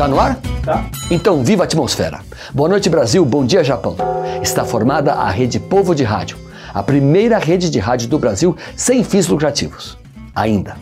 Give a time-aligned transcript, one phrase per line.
[0.00, 0.40] Tá no ar?
[0.64, 0.86] Tá.
[1.10, 2.20] Então, viva a atmosfera.
[2.54, 3.22] Boa noite, Brasil.
[3.22, 3.96] Bom dia, Japão.
[4.42, 6.38] Está formada a Rede Povo de Rádio,
[6.72, 9.98] a primeira rede de rádio do Brasil sem fins lucrativos.
[10.34, 10.74] Ainda.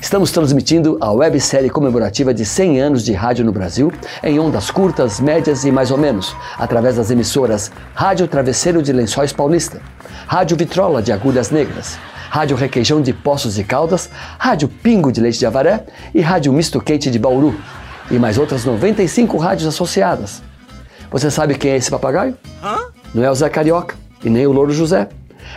[0.00, 3.92] Estamos transmitindo a websérie comemorativa de 100 anos de rádio no Brasil,
[4.22, 9.30] em ondas curtas, médias e mais ou menos, através das emissoras Rádio Travesseiro de Lençóis
[9.30, 9.82] Paulista,
[10.26, 11.98] Rádio Vitrola de Agulhas Negras,
[12.30, 14.08] Rádio Requeijão de Poços e Caldas,
[14.38, 15.84] Rádio Pingo de Leite de Avaré
[16.14, 17.54] e Rádio Misto Quente de Bauru,
[18.10, 20.42] e mais outras 95 rádios associadas.
[21.10, 22.36] Você sabe quem é esse papagaio?
[22.62, 22.78] Hã?
[23.14, 23.94] Não é o Zé Carioca
[24.24, 25.08] e nem o Louro José.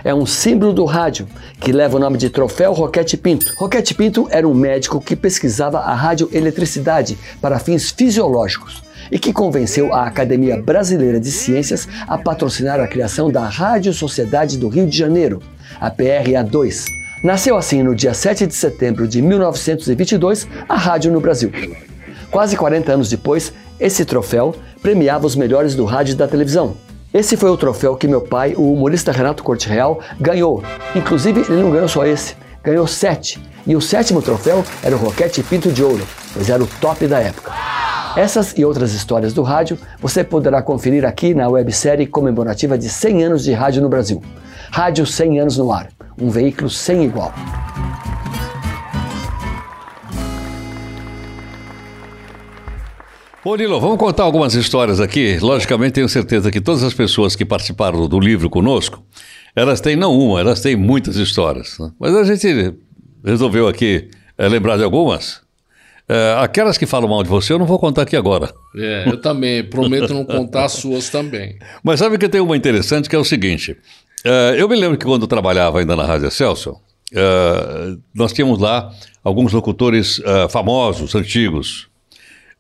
[0.04, 1.28] É um símbolo do rádio
[1.60, 3.46] que leva o nome de Troféu Roquete Pinto.
[3.58, 9.94] Roquete Pinto era um médico que pesquisava a radioeletricidade para fins fisiológicos e que convenceu
[9.94, 14.98] a Academia Brasileira de Ciências a patrocinar a criação da Rádio Sociedade do Rio de
[14.98, 15.42] Janeiro,
[15.80, 16.86] a PRA2.
[17.24, 21.52] Nasceu assim no dia 7 de setembro de 1922 a rádio no Brasil.
[22.32, 26.76] Quase 40 anos depois, esse troféu premiava os melhores do rádio e da televisão.
[27.14, 30.64] Esse foi o troféu que meu pai, o humorista Renato Corte Real, ganhou.
[30.96, 33.38] Inclusive, ele não ganhou só esse, ganhou sete.
[33.68, 37.20] E o sétimo troféu era o Roquete Pinto de Ouro, pois era o top da
[37.20, 37.52] época.
[38.16, 43.24] Essas e outras histórias do rádio você poderá conferir aqui na websérie comemorativa de 100
[43.26, 44.24] anos de rádio no Brasil.
[44.72, 47.34] Rádio 100 anos no ar, um veículo sem igual.
[53.44, 55.40] Ô Nilo, vamos contar algumas histórias aqui.
[55.40, 59.04] Logicamente, tenho certeza que todas as pessoas que participaram do livro conosco,
[59.56, 61.78] elas têm não uma, elas têm muitas histórias.
[61.80, 61.92] né?
[62.00, 62.76] Mas a gente
[63.26, 65.42] resolveu aqui eh, lembrar de algumas.
[66.08, 68.54] Eh, aquelas que falam mal de você, eu não vou contar aqui agora.
[68.78, 71.58] É, eu também prometo não contar as suas também.
[71.84, 73.76] Mas sabe que tem uma interessante que é o seguinte.
[74.24, 76.76] eh, eu me lembro que quando eu trabalhava ainda na Rádio Celso,
[78.14, 78.90] nós tínhamos lá
[79.24, 81.91] alguns locutores famosos, antigos.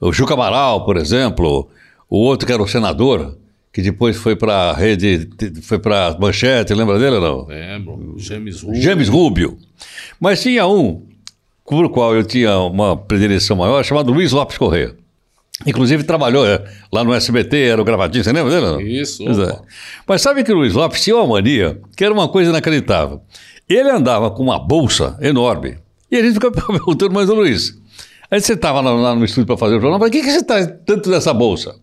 [0.01, 1.69] O Juca Amaral, por exemplo,
[2.09, 3.37] o outro que era o senador,
[3.71, 5.29] que depois foi para a rede,
[5.61, 7.45] foi para Manchete, lembra dele ou não?
[7.45, 8.15] Lembro.
[8.17, 8.81] James Rubio.
[8.81, 9.57] James Rubio.
[10.19, 11.03] Mas tinha um,
[11.63, 14.95] por qual eu tinha uma predileção maior, chamado Luiz Lopes Correia.
[15.65, 18.65] Inclusive trabalhou é, lá no SBT, era o gravadinho, você lembra dele?
[18.65, 18.81] Não?
[18.81, 19.59] Isso, é.
[20.07, 23.21] Mas sabe que o Luiz Lopes tinha uma mania, que era uma coisa inacreditável.
[23.69, 25.77] Ele andava com uma bolsa enorme.
[26.09, 27.79] E a gente ficava perguntando, mas ô Luiz,
[28.31, 30.43] aí você estava lá, no estúdio para fazer o jornal, mas o que, que você
[30.43, 31.75] traz tanto dessa bolsa?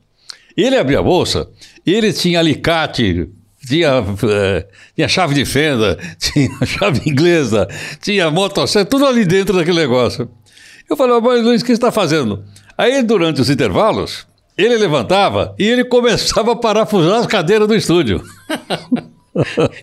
[0.56, 1.48] Ele abria a bolsa
[1.92, 3.28] ele tinha alicate,
[3.66, 7.68] tinha, eh, tinha chave de fenda, tinha chave inglesa,
[8.00, 10.28] tinha motosserra, tudo ali dentro daquele negócio.
[10.88, 12.44] Eu falei, mas Luiz, o que você está fazendo?
[12.76, 14.26] Aí, durante os intervalos,
[14.56, 18.22] ele levantava e ele começava a parafusar as cadeiras do estúdio.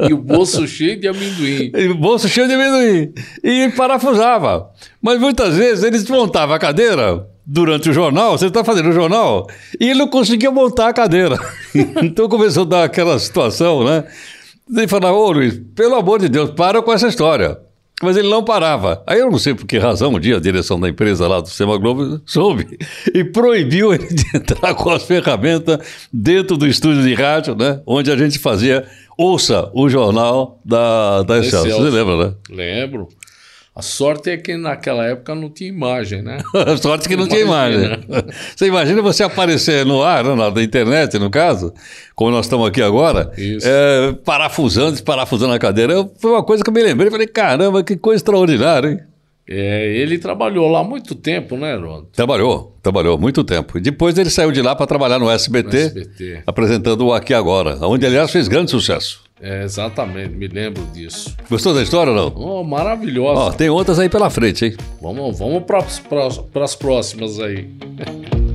[0.07, 1.71] E o bolso cheio de amendoim.
[1.75, 3.13] E o bolso cheio de amendoim.
[3.43, 4.69] E parafusava.
[5.01, 9.45] Mas muitas vezes ele desmontava a cadeira durante o jornal, você está fazendo o jornal,
[9.79, 11.37] e ele não conseguia montar a cadeira.
[12.01, 14.03] então começou a dar aquela situação, né?
[14.67, 17.59] Ele falava, ô Luiz, pelo amor de Deus, para com essa história.
[18.03, 19.01] Mas ele não parava.
[19.07, 21.47] Aí eu não sei por que razão, um dia a direção da empresa lá do
[21.47, 22.77] Sistema Globo soube
[23.13, 25.79] e proibiu ele de entrar com as ferramentas
[26.11, 27.81] dentro do estúdio de rádio, né?
[27.85, 28.85] Onde a gente fazia
[29.17, 31.81] Ouça o jornal da, da Excelsior.
[31.81, 32.33] Você lembra, né?
[32.49, 33.07] Lembro.
[33.75, 36.37] A sorte é que naquela época não tinha imagem, né?
[36.55, 37.81] A sorte que não tinha imagem.
[38.55, 41.73] Você imagina você aparecer no ar, né, na internet, no caso,
[42.15, 45.91] como nós estamos aqui agora, é, parafusando, desparafusando a cadeira.
[45.91, 47.11] Eu- Foi uma coisa que eu me lembrei.
[47.11, 48.99] Falei, caramba, que coisa extraordinária, hein?
[49.47, 52.05] É, ele trabalhou lá há muito tempo, né, Ron?
[52.13, 53.77] Trabalhou, trabalhou muito tempo.
[53.77, 56.41] E depois ele saiu de lá para trabalhar no SBT, No SBT.
[56.47, 59.24] apresentando o Aqui Agora, onde, aliás, fez grande sucesso.
[59.41, 61.35] É, exatamente, me lembro disso.
[61.49, 62.41] Gostou da história ou não?
[62.41, 63.39] Oh, maravilhosa.
[63.39, 64.77] Ó, tem outras aí pela frente, hein?
[65.01, 67.69] Vamos, vamos para as próximas aí.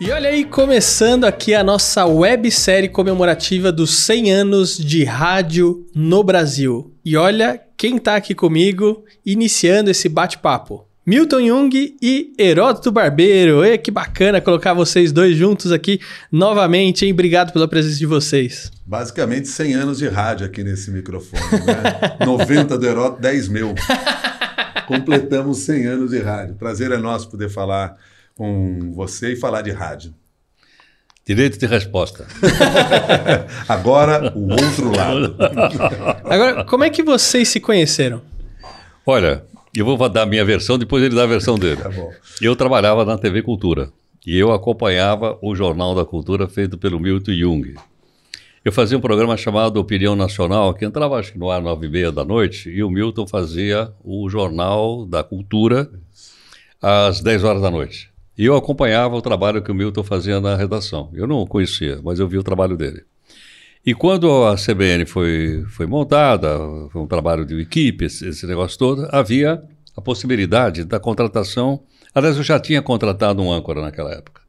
[0.00, 6.22] E olha aí, começando aqui a nossa websérie comemorativa dos 100 anos de rádio no
[6.22, 6.92] Brasil.
[7.02, 10.86] E olha quem tá aqui comigo iniciando esse bate-papo.
[11.06, 13.62] Milton Jung e Heródoto Barbeiro.
[13.62, 16.00] E que bacana colocar vocês dois juntos aqui
[16.32, 17.12] novamente, hein?
[17.12, 18.72] Obrigado pela presença de vocês.
[18.86, 22.16] Basicamente 100 anos de rádio aqui nesse microfone, né?
[22.24, 23.74] 90 do Heródoto, 10 mil.
[24.88, 26.54] Completamos 100 anos de rádio.
[26.54, 27.96] Prazer é nosso poder falar
[28.34, 30.14] com você e falar de rádio.
[31.26, 32.26] Direito de resposta.
[33.68, 35.36] Agora, o outro lado.
[36.24, 38.20] Agora, como é que vocês se conheceram?
[39.06, 39.42] Olha,
[39.76, 41.82] eu vou dar a minha versão, depois ele dá a versão dele.
[41.82, 42.10] Tá bom.
[42.40, 43.90] Eu trabalhava na TV Cultura
[44.26, 47.74] e eu acompanhava o Jornal da Cultura feito pelo Milton Jung.
[48.64, 51.90] eu fazia um programa chamado Opinião Nacional, que entrava acho que no ar nove e
[51.90, 55.90] meia da noite, e o Milton fazia o Jornal da Cultura
[56.80, 58.10] às 10 horas da noite.
[58.36, 61.10] E eu acompanhava o trabalho que o Milton fazia na redação.
[61.12, 63.04] Eu não o conhecia, mas eu vi o trabalho dele.
[63.86, 66.58] E quando a CBN foi, foi montada,
[66.90, 69.62] foi um trabalho de equipe, esse, esse negócio todo, havia
[69.94, 71.82] a possibilidade da contratação.
[72.14, 74.40] Aliás, eu já tinha contratado um âncora naquela época,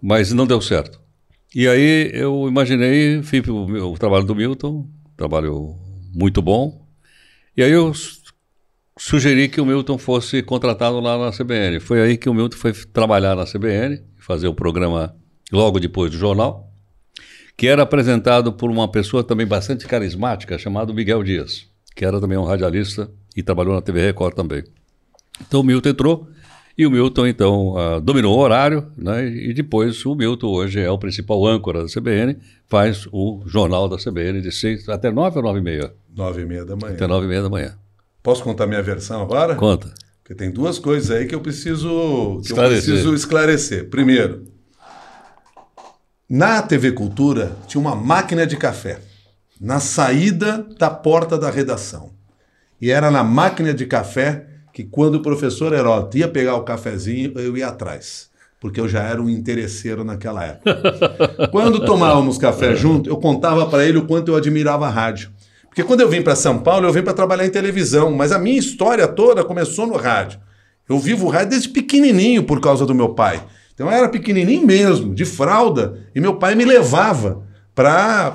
[0.00, 1.00] mas não deu certo.
[1.52, 5.76] E aí eu imaginei, fiz o, o trabalho do Milton, trabalho
[6.14, 6.86] muito bom,
[7.56, 7.92] e aí eu
[8.96, 11.80] sugeri que o Milton fosse contratado lá na CBN.
[11.80, 15.16] Foi aí que o Milton foi trabalhar na CBN, fazer o programa
[15.50, 16.65] logo depois do jornal
[17.56, 22.36] que era apresentado por uma pessoa também bastante carismática, chamado Miguel Dias, que era também
[22.36, 24.62] um radialista e trabalhou na TV Record também.
[25.46, 26.28] Então o Milton entrou
[26.76, 29.26] e o Milton então uh, dominou o horário, né?
[29.26, 32.36] E depois o Milton hoje é o principal âncora da CBN,
[32.66, 35.94] faz o jornal da CBN de seis até nove ou nove e meia.
[36.14, 36.94] Nove e meia da manhã.
[36.94, 37.74] Até nove e meia da manhã.
[38.22, 39.54] Posso contar minha versão agora?
[39.54, 39.92] Conta.
[40.22, 42.88] Porque tem duas coisas aí que eu preciso que esclarecer.
[42.88, 43.88] eu preciso esclarecer.
[43.88, 44.44] Primeiro,
[46.28, 48.98] na TV Cultura tinha uma máquina de café
[49.60, 52.10] na saída da porta da redação.
[52.80, 57.32] E era na máquina de café que quando o professor Heródoto ia pegar o cafezinho,
[57.36, 58.28] eu ia atrás.
[58.60, 61.48] Porque eu já era um interesseiro naquela época.
[61.52, 65.30] quando tomávamos café junto, eu contava para ele o quanto eu admirava a rádio.
[65.68, 68.38] Porque quando eu vim para São Paulo, eu vim para trabalhar em televisão, mas a
[68.38, 70.40] minha história toda começou no rádio.
[70.88, 73.42] Eu vivo o rádio desde pequenininho por causa do meu pai.
[73.76, 77.44] Então eu era pequenininho mesmo, de fralda, e meu pai me levava
[77.74, 78.34] para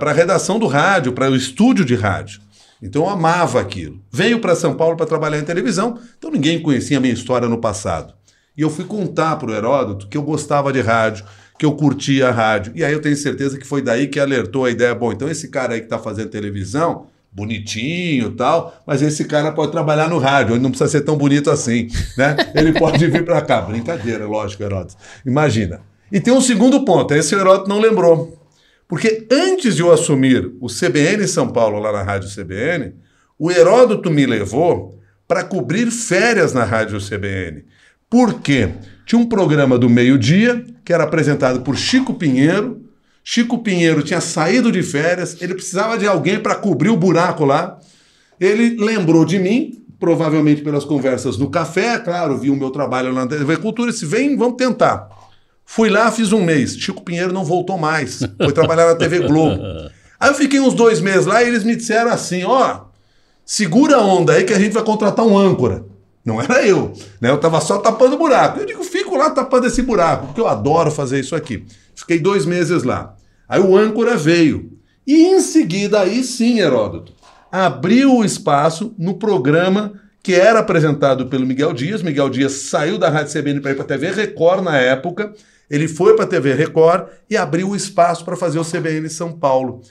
[0.00, 2.40] a redação do rádio, para o estúdio de rádio.
[2.82, 4.00] Então eu amava aquilo.
[4.10, 7.58] Veio para São Paulo para trabalhar em televisão, então ninguém conhecia a minha história no
[7.58, 8.12] passado.
[8.56, 11.24] E eu fui contar para o Heródoto que eu gostava de rádio,
[11.56, 12.72] que eu curtia a rádio.
[12.74, 15.46] E aí eu tenho certeza que foi daí que alertou a ideia: bom, então esse
[15.46, 20.54] cara aí que está fazendo televisão, bonitinho tal, mas esse cara pode trabalhar no rádio,
[20.54, 22.36] ele não precisa ser tão bonito assim, né?
[22.54, 23.62] Ele pode vir para cá.
[23.62, 24.96] Brincadeira, lógico, Heródoto.
[25.24, 25.80] Imagina.
[26.10, 28.38] E tem um segundo ponto, esse o Heródoto não lembrou.
[28.86, 32.92] Porque antes de eu assumir o CBN São Paulo, lá na Rádio CBN,
[33.38, 37.64] o Heródoto me levou para cobrir férias na Rádio CBN.
[38.10, 38.68] Por quê?
[39.06, 42.82] Tinha um programa do meio-dia, que era apresentado por Chico Pinheiro,
[43.24, 47.78] Chico Pinheiro tinha saído de férias, ele precisava de alguém para cobrir o buraco lá.
[48.40, 53.26] Ele lembrou de mim, provavelmente pelas conversas no café, claro, viu o meu trabalho na
[53.26, 55.08] TV Cultura e disse: vem, vamos tentar.
[55.64, 56.76] Fui lá, fiz um mês.
[56.76, 58.20] Chico Pinheiro não voltou mais.
[58.36, 59.62] Foi trabalhar na TV Globo.
[60.18, 62.80] Aí eu fiquei uns dois meses lá e eles me disseram assim: ó,
[63.44, 65.84] segura a onda aí que a gente vai contratar um âncora.
[66.24, 67.30] Não era eu, né?
[67.30, 68.60] Eu estava só tapando buraco.
[68.60, 71.64] Eu digo, fico lá tapando esse buraco, porque eu adoro fazer isso aqui.
[71.94, 73.16] Fiquei dois meses lá.
[73.48, 74.72] Aí o âncora veio.
[75.06, 77.12] E em seguida, aí sim, Heródoto,
[77.50, 82.02] abriu o espaço no programa que era apresentado pelo Miguel Dias.
[82.02, 85.34] Miguel Dias saiu da Rádio CBN para ir para a TV Record na época.
[85.68, 89.32] Ele foi para a TV Record e abriu o espaço para fazer o CBN São
[89.32, 89.82] Paulo.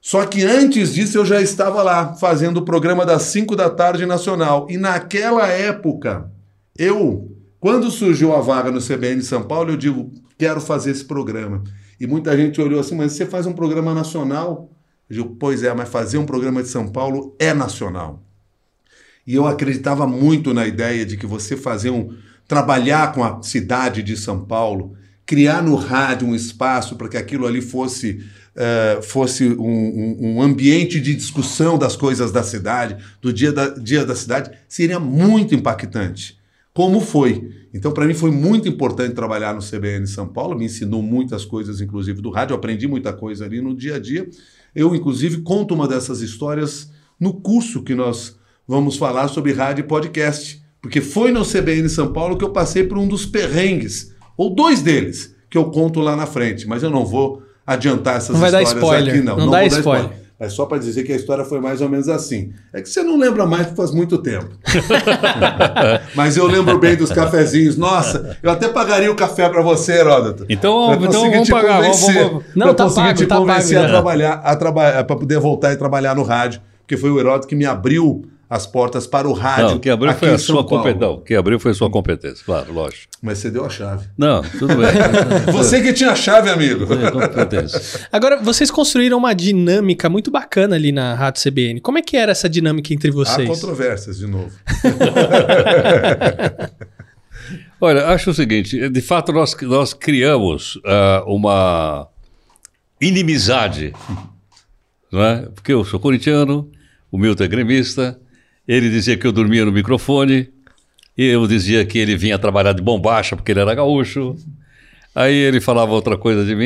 [0.00, 4.06] Só que antes disso eu já estava lá, fazendo o programa das 5 da tarde
[4.06, 4.66] nacional.
[4.70, 6.30] E naquela época,
[6.78, 11.62] eu, quando surgiu a vaga no CBN São Paulo, eu digo, quero fazer esse programa.
[12.00, 14.70] E muita gente olhou assim, mas você faz um programa nacional?
[15.10, 18.22] Eu digo, pois é, mas fazer um programa de São Paulo é nacional.
[19.26, 22.14] E eu acreditava muito na ideia de que você fazer um.
[22.46, 24.94] trabalhar com a cidade de São Paulo,
[25.26, 28.24] criar no rádio um espaço para que aquilo ali fosse,
[28.58, 33.68] uh, fosse um, um, um, ambiente de discussão das coisas da cidade, do dia da,
[33.68, 36.36] dia da cidade, seria muito impactante.
[36.74, 37.50] Como foi?
[37.72, 41.80] Então, para mim, foi muito importante trabalhar no CBN São Paulo, me ensinou muitas coisas,
[41.80, 44.28] inclusive do rádio, aprendi muita coisa ali no dia a dia.
[44.74, 49.88] Eu, inclusive, conto uma dessas histórias no curso que nós vamos falar sobre rádio e
[49.88, 54.54] podcast, porque foi no CBN São Paulo que eu passei por um dos perrengues, ou
[54.54, 58.46] dois deles, que eu conto lá na frente, mas eu não vou adiantar essas não
[58.46, 59.14] histórias dar spoiler.
[59.14, 59.36] aqui, não.
[59.36, 60.00] Não, não dá spoiler.
[60.02, 60.28] spoiler.
[60.40, 62.52] Mas só para dizer que a história foi mais ou menos assim.
[62.72, 64.48] É que você não lembra mais porque faz muito tempo.
[66.14, 67.76] Mas eu lembro bem dos cafezinhos.
[67.76, 70.46] Nossa, eu até pagaria o café para você, Heródoto.
[70.48, 71.82] Então, então vamos pagar.
[71.82, 72.44] Vamos, vamos...
[72.54, 75.72] Não, tá conseguir pago, te tá convencer pago, a trabalhar, a trabalhar, para poder voltar
[75.72, 76.60] e trabalhar no rádio.
[76.82, 79.70] Porque foi o Heródoto que me abriu as portas para o rádio.
[79.70, 81.22] Não, que abriu aqui foi a sua competência.
[81.24, 83.08] Que abriu foi a sua competência, claro, lógico.
[83.22, 84.06] Mas você deu a chave.
[84.16, 84.86] Não, tudo bem.
[85.52, 86.86] Você que tinha a chave, amigo.
[88.12, 91.80] Agora, vocês construíram uma dinâmica muito bacana ali na Rádio CBN.
[91.80, 93.48] Como é que era essa dinâmica entre Há vocês?
[93.48, 94.50] controvérsias, de novo.
[97.80, 102.08] Olha, acho o seguinte: de fato, nós, nós criamos ah, uma,
[103.00, 103.92] inimizade.
[105.10, 105.48] Não é?
[105.54, 106.70] Porque eu sou corintiano,
[107.10, 108.20] o Milton é gremista,
[108.68, 110.48] ele dizia que eu dormia no microfone,
[111.16, 114.36] e eu dizia que ele vinha trabalhar de bombacha porque ele era gaúcho.
[115.14, 116.64] Aí ele falava outra coisa de mim,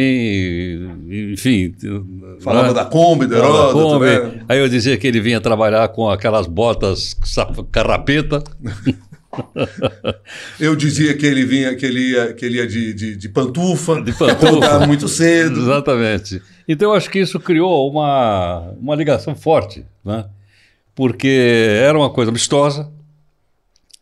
[1.08, 1.74] e- enfim.
[2.40, 2.74] Falava né?
[2.74, 4.04] da Kombi, do Heródoto, Kombi.
[4.04, 4.44] né?
[4.46, 7.16] Aí eu dizia que ele vinha trabalhar com aquelas botas
[7.70, 8.42] carrapeta.
[10.60, 14.00] Eu dizia que ele vinha, que ele ia, que ele ia de, de, de pantufa,
[14.02, 14.86] De pantufa.
[14.86, 15.58] muito cedo.
[15.62, 16.42] Exatamente.
[16.68, 20.26] Então eu acho que isso criou uma, uma ligação forte, né?
[20.94, 21.28] Porque
[21.82, 22.92] era uma coisa amistosa,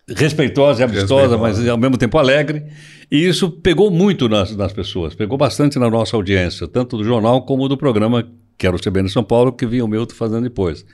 [0.08, 2.64] respeitosa e amistosa, mas ao mesmo tempo alegre.
[3.10, 7.44] E isso pegou muito nas, nas pessoas, pegou bastante na nossa audiência, tanto do jornal
[7.44, 10.84] como do programa, que era o CBN São Paulo, que vinha o Milton fazendo depois.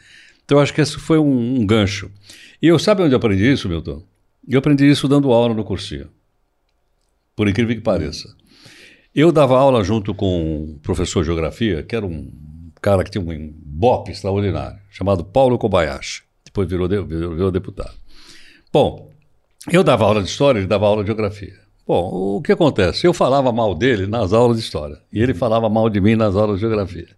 [0.44, 2.10] Então eu acho que esse foi um, um gancho.
[2.62, 4.02] E eu sabe onde eu aprendi isso, Milton?
[4.48, 6.08] Eu aprendi isso dando aula no cursinho.
[7.34, 8.34] Por incrível que pareça.
[9.14, 12.30] Eu dava aula junto com um professor de geografia, que era um
[12.86, 16.22] cara que tinha um bope extraordinário, chamado Paulo Kobayashi.
[16.44, 17.90] Depois virou, de- virou, virou deputado.
[18.72, 19.10] Bom,
[19.72, 21.54] eu dava aula de história, ele dava aula de geografia.
[21.84, 23.04] Bom, o que acontece?
[23.04, 26.36] Eu falava mal dele nas aulas de história e ele falava mal de mim nas
[26.36, 27.08] aulas de geografia.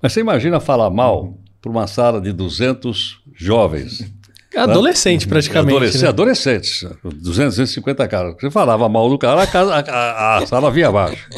[0.00, 4.10] Mas você imagina falar mal para uma sala de 200 jovens
[4.56, 5.72] Adolescente, praticamente.
[5.76, 6.08] Adolescentes, né?
[6.08, 8.34] adolescentes, 200, 250 caras.
[8.40, 11.28] Você falava mal do cara, a, casa, a, a- a sala vinha abaixo.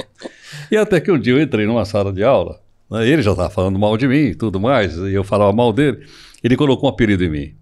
[0.71, 2.59] E até que um dia eu entrei numa sala de aula, né,
[2.93, 6.07] ele já estava falando mal de mim e tudo mais, e eu falava mal dele,
[6.43, 7.55] ele colocou um apelido em mim.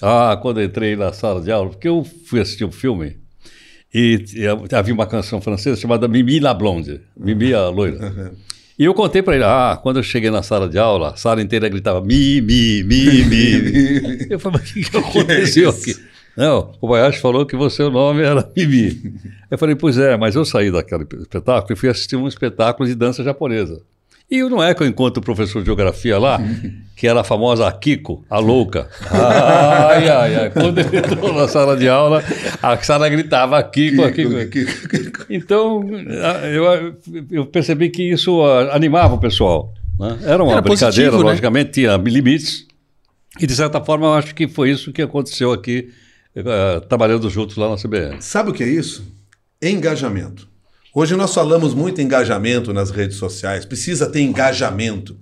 [0.00, 3.16] Ah, quando eu entrei na sala de aula, porque eu fui assistir um filme
[3.94, 8.32] e, e havia uma canção francesa chamada Mimi la Blonde, Mimi a loira.
[8.78, 11.42] E eu contei para ele, ah, quando eu cheguei na sala de aula, a sala
[11.42, 13.62] inteira gritava mi, mi, mi, mi.
[13.62, 14.26] mi.
[14.30, 15.90] Eu falei, mas o que, que aconteceu isso?
[15.90, 16.00] aqui?
[16.36, 19.14] Não, o Bayashi falou que o seu nome era Mimi.
[19.50, 22.94] Eu falei, pois é, mas eu saí daquele espetáculo e fui assistir um espetáculo de
[22.94, 23.82] dança japonesa.
[24.34, 26.40] E não é que eu encontro o professor de geografia lá,
[26.96, 28.88] que era a famosa Akiko, a louca.
[29.10, 30.50] Ai, ai, ai.
[30.50, 32.24] Quando ele entrou na sala de aula,
[32.62, 34.32] a sala gritava Akiko, Akiko.
[35.28, 35.82] Então,
[36.24, 36.96] a- eu,
[37.30, 39.74] eu percebi que isso animava o pessoal.
[40.00, 40.18] né?
[40.22, 41.22] Era uma Era brincadeira, positivo, né?
[41.30, 42.66] logicamente, tinha limites.
[43.40, 45.90] E, de certa forma, eu acho que foi isso que aconteceu aqui,
[46.34, 48.16] eh, trabalhando juntos lá na CBN.
[48.20, 49.04] Sabe o que é isso?
[49.62, 50.48] Engajamento.
[50.94, 53.64] Hoje nós falamos muito em engajamento nas redes sociais.
[53.64, 55.16] Precisa ter engajamento.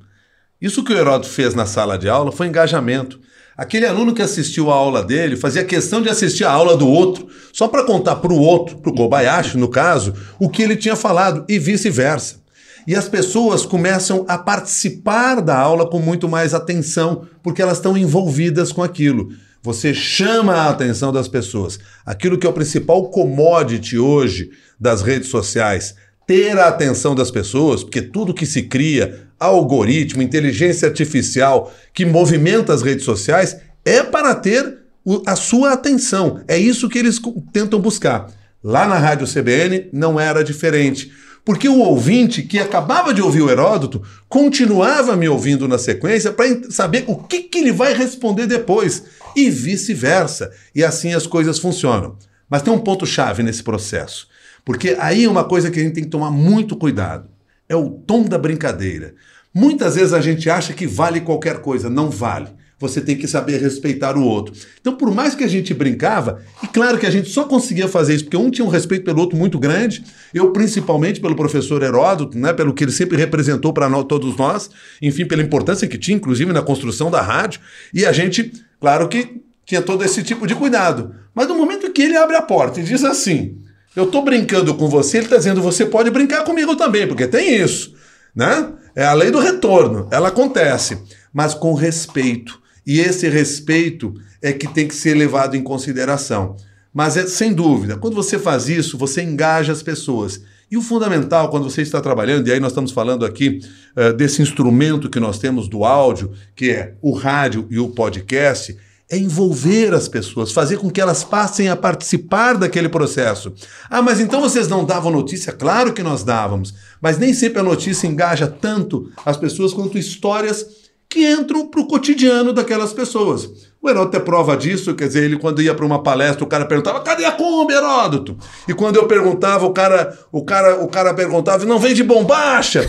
[0.61, 3.21] Isso que o Heródoto fez na sala de aula foi engajamento.
[3.57, 7.29] Aquele aluno que assistiu a aula dele fazia questão de assistir a aula do outro,
[7.53, 10.97] só para contar para o outro, para o Kobayashi, no caso, o que ele tinha
[10.97, 12.41] falado e vice-versa.
[12.85, 17.97] E as pessoas começam a participar da aula com muito mais atenção, porque elas estão
[17.97, 19.29] envolvidas com aquilo.
[19.62, 21.79] Você chama a atenção das pessoas.
[22.05, 25.95] Aquilo que é o principal commodity hoje das redes sociais,
[26.26, 32.73] ter a atenção das pessoas, porque tudo que se cria, algoritmo, inteligência artificial que movimenta
[32.73, 34.79] as redes sociais, é para ter
[35.26, 36.43] a sua atenção.
[36.47, 37.21] É isso que eles
[37.52, 38.29] tentam buscar.
[38.62, 41.11] Lá na Rádio CBN não era diferente.
[41.44, 46.70] Porque o ouvinte que acabava de ouvir o Heródoto continuava me ouvindo na sequência para
[46.70, 49.04] saber o que, que ele vai responder depois.
[49.35, 50.50] E vice-versa.
[50.75, 52.16] E assim as coisas funcionam.
[52.49, 54.28] Mas tem um ponto-chave nesse processo.
[54.64, 57.28] Porque aí é uma coisa que a gente tem que tomar muito cuidado.
[57.68, 59.14] É o tom da brincadeira.
[59.54, 61.88] Muitas vezes a gente acha que vale qualquer coisa.
[61.88, 62.49] Não vale.
[62.80, 64.54] Você tem que saber respeitar o outro.
[64.80, 68.14] Então, por mais que a gente brincava, e claro que a gente só conseguia fazer
[68.14, 72.38] isso porque um tinha um respeito pelo outro muito grande, eu principalmente pelo professor Heródoto,
[72.38, 74.70] né, pelo que ele sempre representou para todos nós,
[75.02, 77.60] enfim, pela importância que tinha, inclusive, na construção da rádio,
[77.92, 81.14] e a gente, claro que tinha todo esse tipo de cuidado.
[81.34, 83.58] Mas no momento que ele abre a porta e diz assim:
[83.94, 87.56] Eu tô brincando com você, ele está dizendo, você pode brincar comigo também, porque tem
[87.56, 87.94] isso.
[88.34, 88.72] Né?
[88.94, 90.99] É a lei do retorno, ela acontece,
[91.32, 92.58] mas com respeito.
[92.90, 96.56] E esse respeito é que tem que ser levado em consideração.
[96.92, 100.42] Mas é sem dúvida, quando você faz isso, você engaja as pessoas.
[100.68, 103.61] E o fundamental, quando você está trabalhando, e aí nós estamos falando aqui
[103.94, 108.76] eh, desse instrumento que nós temos do áudio, que é o rádio e o podcast,
[109.09, 113.52] é envolver as pessoas, fazer com que elas passem a participar daquele processo.
[113.88, 115.52] Ah, mas então vocês não davam notícia?
[115.52, 120.79] Claro que nós dávamos, mas nem sempre a notícia engaja tanto as pessoas quanto histórias
[121.11, 123.69] que entram para o cotidiano daquelas pessoas.
[123.83, 126.67] O Heródoto é prova disso, quer dizer, ele quando ia para uma palestra, o cara
[126.67, 128.38] perguntava, cadê a Kombi, Heródoto?
[128.69, 132.88] E quando eu perguntava, o cara, o cara, o cara perguntava, não vem de bombacha?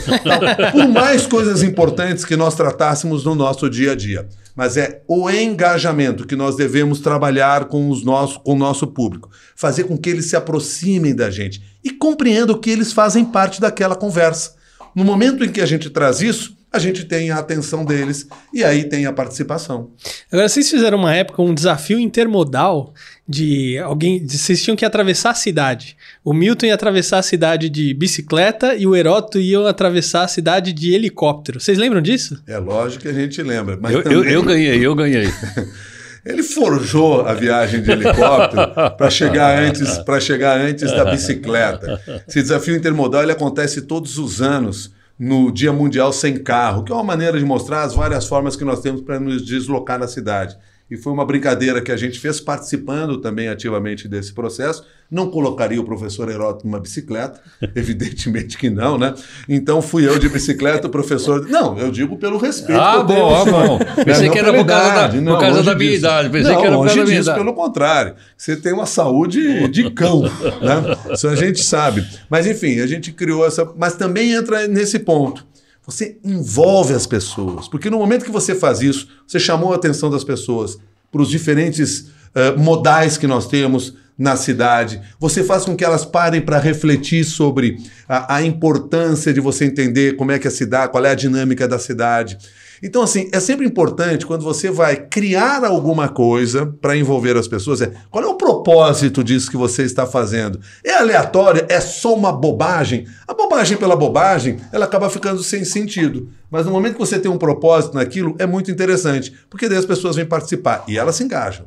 [0.72, 4.28] Por mais coisas importantes que nós tratássemos no nosso dia a dia.
[4.56, 9.32] Mas é o engajamento que nós devemos trabalhar com, os nossos, com o nosso público.
[9.56, 13.96] Fazer com que eles se aproximem da gente e compreendam que eles fazem parte daquela
[13.96, 14.56] conversa.
[14.94, 18.63] no momento em que a gente traz isso, a gente tem a atenção deles e
[18.63, 19.92] aí tem a participação.
[20.32, 22.94] Agora, vocês fizeram uma época um desafio intermodal
[23.28, 24.25] de alguém.
[24.25, 25.98] De, vocês tinham que atravessar a cidade.
[26.24, 30.72] O Milton ia atravessar a cidade de bicicleta e o Heródoto ia atravessar a cidade
[30.72, 31.60] de helicóptero.
[31.60, 32.42] Vocês lembram disso?
[32.48, 33.78] É lógico que a gente lembra.
[33.80, 34.20] Mas Eu, também...
[34.20, 35.28] eu, eu ganhei, eu ganhei.
[36.24, 42.00] Ele forjou a viagem de helicóptero para chegar antes, para chegar antes da bicicleta.
[42.28, 46.96] Esse desafio intermodal ele acontece todos os anos no Dia Mundial Sem Carro, que é
[46.96, 50.58] uma maneira de mostrar as várias formas que nós temos para nos deslocar na cidade.
[50.91, 54.83] E foi uma brincadeira que a gente fez participando também ativamente desse processo.
[55.10, 57.39] Não colocaria o professor Heródoto numa bicicleta,
[57.74, 59.13] evidentemente que não, né?
[59.48, 61.48] Então fui eu de bicicleta, o professor.
[61.50, 62.79] Não, eu digo pelo respeito.
[62.79, 63.79] Ah, bom, ah, bom.
[63.79, 64.03] Né?
[64.05, 66.00] Pensei Não que era por causa da- idade, por não, causa da minha disso.
[66.05, 66.29] idade.
[66.29, 67.39] Pensei não, que era por causa disso, idade.
[67.39, 68.15] pelo contrário.
[68.38, 70.21] Você tem uma saúde de cão,
[70.62, 70.98] né?
[71.13, 72.05] Isso a gente sabe.
[72.29, 73.69] Mas enfim, a gente criou essa.
[73.77, 75.45] Mas também entra nesse ponto.
[75.91, 77.67] Você envolve as pessoas.
[77.67, 80.77] Porque no momento que você faz isso, você chamou a atenção das pessoas
[81.12, 85.01] para os diferentes eh, modais que nós temos na cidade.
[85.19, 90.15] Você faz com que elas parem para refletir sobre a, a importância de você entender
[90.15, 92.38] como é que a cidade, qual é a dinâmica da cidade.
[92.82, 97.82] Então, assim, é sempre importante quando você vai criar alguma coisa para envolver as pessoas,
[97.82, 100.60] é qual é o propósito disso que você está fazendo?
[100.84, 101.66] É aleatório?
[101.70, 103.06] É só uma bobagem?
[103.28, 106.30] A bobagem pela bobagem, ela acaba ficando sem sentido.
[106.50, 109.86] Mas no momento que você tem um propósito naquilo, é muito interessante, porque daí as
[109.86, 111.66] pessoas vêm participar e elas se engajam.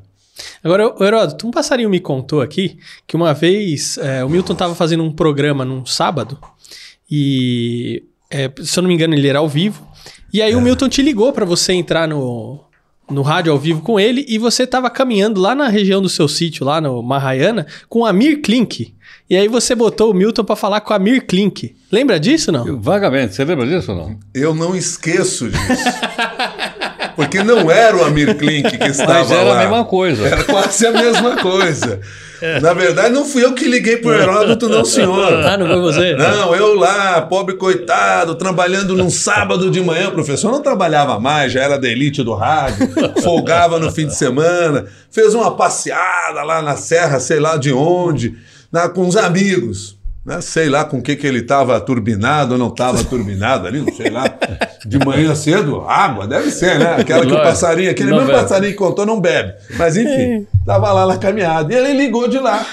[0.65, 5.05] Agora, Heródoto, um passarinho me contou aqui que uma vez é, o Milton estava fazendo
[5.05, 6.39] um programa num sábado
[7.09, 9.87] e, é, se eu não me engano, ele era ao vivo.
[10.33, 12.61] E aí o Milton te ligou para você entrar no,
[13.11, 16.27] no rádio ao vivo com ele e você estava caminhando lá na região do seu
[16.29, 18.95] sítio, lá no Marraiana, com o Amir Klink.
[19.31, 21.75] E aí você botou o Milton para falar com o Amir Klink.
[21.91, 22.67] Lembra disso não?
[22.67, 23.35] Eu- Vagamente.
[23.35, 24.19] Você lembra disso ou não?
[24.35, 25.63] Eu não esqueço disso.
[27.17, 29.57] Porque não era o Amir Klink que estava Mas era lá.
[29.57, 30.27] a mesma coisa.
[30.27, 32.01] Era quase a mesma coisa.
[32.61, 35.33] Na verdade, não fui eu que liguei pro Heródoto, não, senhor.
[35.45, 36.15] Ah, não foi você?
[36.15, 40.09] Não, eu lá, pobre coitado, trabalhando num sábado de manhã.
[40.09, 42.91] O professor não trabalhava mais, já era da elite do rádio,
[43.23, 48.35] folgava no fim de semana, fez uma passeada lá na serra, sei lá de onde,
[48.71, 49.94] né, com os amigos.
[50.25, 50.41] Né?
[50.41, 53.93] Sei lá com o que, que ele estava turbinado ou não estava turbinado ali, não
[53.93, 54.25] sei lá.
[54.87, 56.97] De manhã cedo, água, deve ser, né?
[56.99, 58.43] Aquela que o passarinho, aquele Não mesmo bebe.
[58.43, 59.55] passarinho que contou, não bebe.
[59.77, 61.73] Mas enfim, estava lá na caminhada.
[61.73, 62.67] E ele ligou de lá,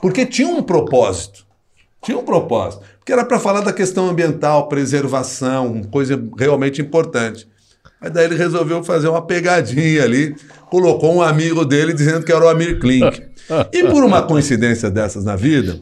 [0.00, 1.46] porque tinha um propósito.
[2.02, 2.82] Tinha um propósito.
[2.98, 7.46] Porque era para falar da questão ambiental, preservação, coisa realmente importante.
[8.00, 10.36] Mas daí ele resolveu fazer uma pegadinha ali,
[10.70, 13.22] colocou um amigo dele dizendo que era o Amir Klink.
[13.72, 15.80] E por uma coincidência dessas na vida,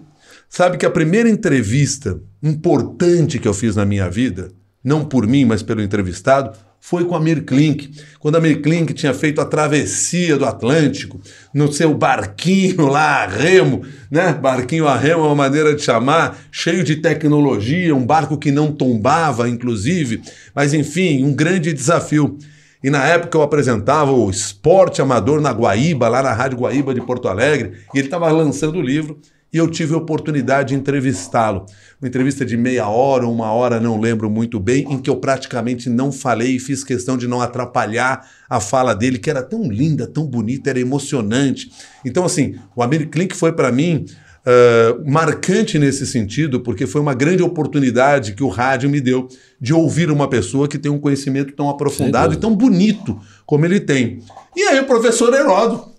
[0.49, 4.51] sabe que a primeira entrevista importante que eu fiz na minha vida,
[4.83, 7.91] não por mim, mas pelo entrevistado, foi com Amir Klink.
[8.21, 11.21] Quando Amir Klink tinha feito a travessia do Atlântico,
[11.53, 14.33] no seu barquinho lá, a remo, né?
[14.33, 18.71] Barquinho a remo é uma maneira de chamar, cheio de tecnologia, um barco que não
[18.71, 20.23] tombava, inclusive.
[20.55, 22.39] Mas enfim, um grande desafio.
[22.85, 27.01] E na época eu apresentava o Esporte Amador na Guaíba, lá na Rádio Guaíba de
[27.01, 29.19] Porto Alegre, e ele estava lançando o livro
[29.57, 31.65] e eu tive a oportunidade de entrevistá-lo.
[31.99, 35.89] Uma entrevista de meia hora, uma hora, não lembro muito bem, em que eu praticamente
[35.89, 40.07] não falei e fiz questão de não atrapalhar a fala dele, que era tão linda,
[40.07, 41.73] tão bonita, era emocionante.
[42.05, 44.05] Então, assim, o Amir Klink foi para mim
[44.47, 49.27] ah, marcante nesse sentido, porque foi uma grande oportunidade que o rádio me deu
[49.61, 53.81] de ouvir uma pessoa que tem um conhecimento tão aprofundado e tão bonito como ele
[53.81, 54.21] tem.
[54.55, 55.96] E aí o professor Heródoto,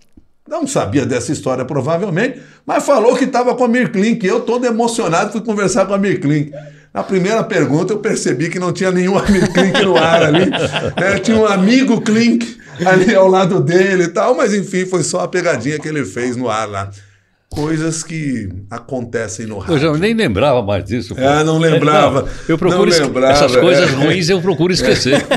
[0.48, 4.26] não sabia dessa história provavelmente, mas falou que estava com a Mir Klink.
[4.26, 6.52] Eu, todo emocionado, fui conversar com a Mir Klink.
[6.94, 10.50] Na primeira pergunta, eu percebi que não tinha nenhum Amir Klink no ar ali.
[10.50, 11.20] né?
[11.22, 15.28] Tinha um amigo Klink ali ao lado dele e tal, mas enfim, foi só a
[15.28, 16.90] pegadinha que ele fez no ar lá.
[17.50, 19.80] Coisas que acontecem no Eu rádio.
[19.80, 21.16] já nem lembrava mais disso.
[21.16, 21.22] pô.
[21.26, 22.22] Ah, não lembrava.
[22.24, 23.94] Não, eu procuro Não lembrava, essas coisas é.
[23.94, 25.26] ruins eu procuro esquecer.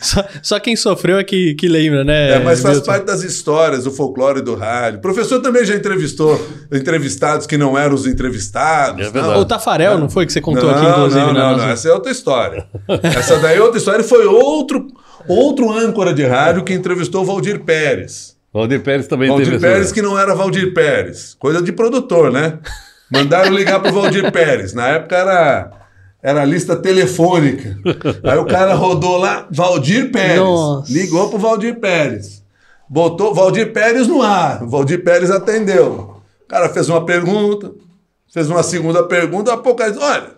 [0.00, 2.32] Só, só quem sofreu é que, que lembra, né?
[2.32, 2.86] É, mas faz Milton?
[2.90, 4.98] parte das histórias, do folclore do rádio.
[4.98, 6.40] O professor também já entrevistou
[6.72, 9.06] entrevistados que não eram os entrevistados.
[9.14, 9.36] É.
[9.36, 11.20] O Tafarel, não foi que você contou aqui, não, inclusive?
[11.20, 12.66] Não, né, não, não, essa é outra história.
[13.02, 14.02] Essa daí é outra história.
[14.04, 14.86] Foi outro,
[15.28, 18.35] outro âncora de rádio que entrevistou o Valdir Pérez.
[18.56, 21.34] Valdir Pérez também Valdir teve Pérez essa- que não era Valdir Pérez.
[21.38, 22.58] Coisa de produtor, né?
[23.12, 24.72] Mandaram ligar pro Valdir Pérez.
[24.72, 25.70] Na época era,
[26.22, 27.76] era lista telefônica.
[28.24, 30.38] Aí o cara rodou lá, Valdir Pérez.
[30.38, 30.90] Nossa.
[30.92, 32.42] Ligou pro Valdir Pérez.
[32.88, 34.62] Botou Valdir Pérez no ar.
[34.62, 36.16] O Valdir Pérez atendeu.
[36.44, 37.72] O cara fez uma pergunta,
[38.32, 40.35] fez uma segunda pergunta, a pouco ele disse, olha,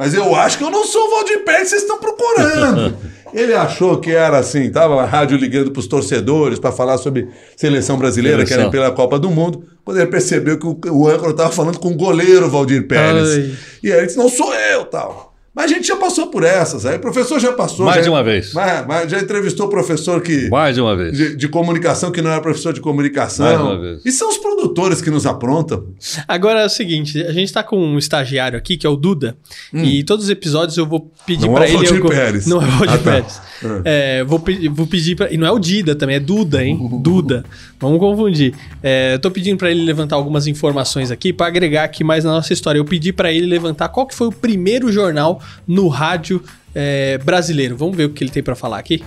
[0.00, 2.96] Mas eu acho que eu não sou o Valdir Pérez que vocês estão procurando.
[3.34, 7.28] Ele achou que era assim, tava a rádio ligando para os torcedores para falar sobre
[7.54, 8.56] seleção brasileira, Seleção.
[8.56, 11.78] que era pela Copa do Mundo, quando ele percebeu que o, o âncora estava falando
[11.78, 13.28] com o goleiro Valdir Pérez.
[13.28, 13.54] Ai.
[13.82, 15.29] E aí ele disse, não sou eu, tal.
[15.54, 17.84] Mas a gente já passou por essas, aí o professor já passou.
[17.84, 18.52] Mais já- de uma vez.
[18.52, 21.16] Mas, mas já entrevistou o professor que Mais de uma vez.
[21.16, 23.66] de, de comunicação que não era professor de Mais comunicação.
[23.66, 24.00] uma vez.
[24.06, 25.86] E são os produtores que nos aprontam.
[26.28, 29.36] Agora é o seguinte, a gente tá com um estagiário aqui, que é o Duda,
[29.72, 31.48] e todos os episódios eu vou pedir Hum.
[31.48, 31.86] Não pra é o ele...
[31.88, 32.46] Valdir eu- Pérez.
[32.46, 33.10] Não é o Valdir Ah, tá.
[33.10, 33.42] Pérez.
[33.84, 35.30] É, vou, pe- vou pedir pra...
[35.32, 36.78] E não é o Dida também, é Duda, hein?
[37.02, 37.44] Duda.
[37.78, 38.54] Vamos confundir.
[38.82, 42.30] É, eu tô pedindo pra ele levantar algumas informações aqui pra agregar aqui mais na
[42.32, 42.78] nossa história.
[42.78, 46.42] Eu pedi pra ele levantar qual que foi o primeiro jornal no rádio
[46.74, 47.76] é, brasileiro.
[47.76, 49.02] Vamos ver o que ele tem pra falar aqui?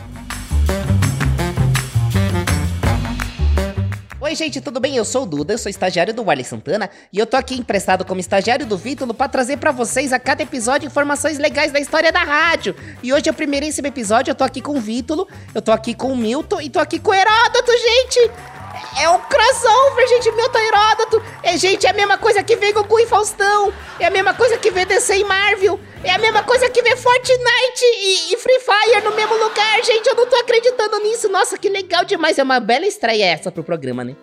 [4.33, 4.95] Oi, gente, tudo bem?
[4.95, 8.03] Eu sou o Duda, eu sou estagiário do Warley Santana e eu tô aqui emprestado
[8.03, 12.11] como estagiário do Vítulo pra trazer pra vocês a cada episódio informações legais da história
[12.11, 12.75] da rádio.
[13.03, 15.93] E hoje é o primeiríssimo episódio, eu tô aqui com o Vítulo, eu tô aqui
[15.93, 18.31] com o Milton e tô aqui com o Heródoto, gente!
[18.99, 21.23] É um crossover, gente, Milton Heródoto.
[21.43, 23.71] É, gente, é a mesma coisa que vê Goku e Faustão.
[23.99, 25.79] É a mesma coisa que vê DC e Marvel.
[26.03, 30.05] É a mesma coisa que vê Fortnite e, e Free Fire no mesmo lugar, gente.
[30.07, 31.29] Eu não tô acreditando nisso.
[31.29, 32.37] Nossa, que legal demais.
[32.37, 34.15] É uma bela estreia essa pro programa, né?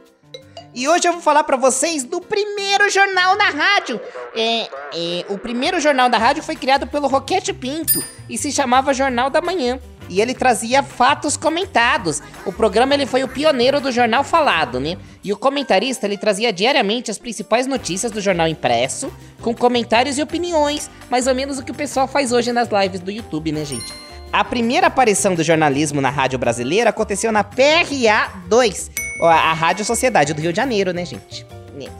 [0.74, 4.00] E hoje eu vou falar pra vocês do primeiro jornal na rádio.
[4.36, 8.94] É, é, o primeiro jornal da rádio foi criado pelo Roquete Pinto e se chamava
[8.94, 9.80] Jornal da Manhã.
[10.10, 12.20] E ele trazia fatos comentados.
[12.44, 14.98] O programa ele foi o pioneiro do jornal falado, né?
[15.22, 20.22] E o comentarista ele trazia diariamente as principais notícias do jornal impresso, com comentários e
[20.22, 23.64] opiniões, mais ou menos o que o pessoal faz hoje nas lives do YouTube, né,
[23.64, 23.94] gente?
[24.32, 28.90] A primeira aparição do jornalismo na rádio brasileira aconteceu na PRA 2,
[29.22, 31.46] a Rádio Sociedade do Rio de Janeiro, né, gente?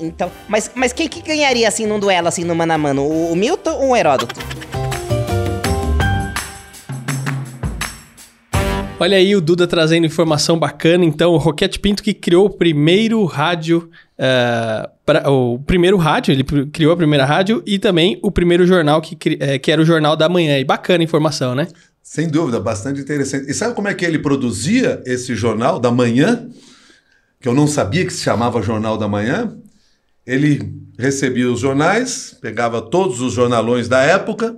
[0.01, 3.03] Então, mas, mas quem que ganharia assim num duelo assim no mano a mano?
[3.03, 4.41] O, o Milton ou o Heródoto?
[9.01, 11.05] Olha aí o Duda trazendo informação bacana.
[11.07, 13.91] Então, o Roquete Pinto que criou o primeiro rádio.
[14.19, 19.01] eh, pra- o primeiro rádio, ele criou a primeira rádio e também o primeiro jornal
[19.01, 20.59] que, eh, que era o Jornal da Manhã.
[20.59, 21.67] E bacana a informação, né?
[22.03, 23.51] Sem dúvida, bastante interessante.
[23.51, 26.47] E sabe como é que ele produzia esse jornal da manhã?
[27.41, 29.57] Que eu não sabia que se chamava Jornal da Manhã.
[30.27, 34.55] Ele recebia os jornais, pegava todos os jornalões da época,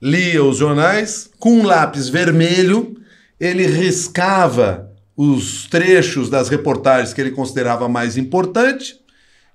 [0.00, 2.96] lia os jornais com um lápis vermelho,
[3.42, 8.94] ele riscava os trechos das reportagens que ele considerava mais importante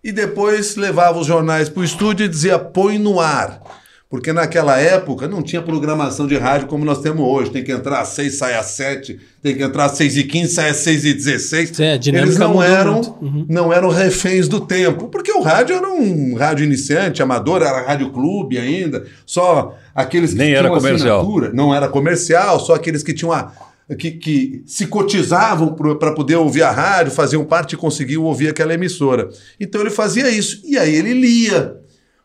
[0.04, 3.62] e depois levava os jornais para o estúdio e dizia põe no ar.
[4.10, 7.52] Porque naquela época não tinha programação de rádio como nós temos hoje.
[7.52, 10.54] Tem que entrar às 6, sai às 7, tem que entrar às 6 e 15,
[10.54, 11.80] sai às 6 e 16.
[11.80, 13.02] É, Eles não eram.
[13.22, 13.46] Uhum.
[13.50, 15.10] não eram reféns do tempo.
[15.10, 19.06] Porque o rádio era um rádio iniciante, amador, era rádio clube ainda.
[19.26, 21.20] Só aqueles que Nem tinham era comercial.
[21.20, 21.52] assinatura.
[21.54, 23.52] Não era comercial, só aqueles que tinham a,
[23.96, 28.74] que, que se cotizavam para poder ouvir a rádio, faziam parte e conseguiam ouvir aquela
[28.74, 29.30] emissora.
[29.60, 30.62] Então ele fazia isso.
[30.66, 31.78] E aí ele lia.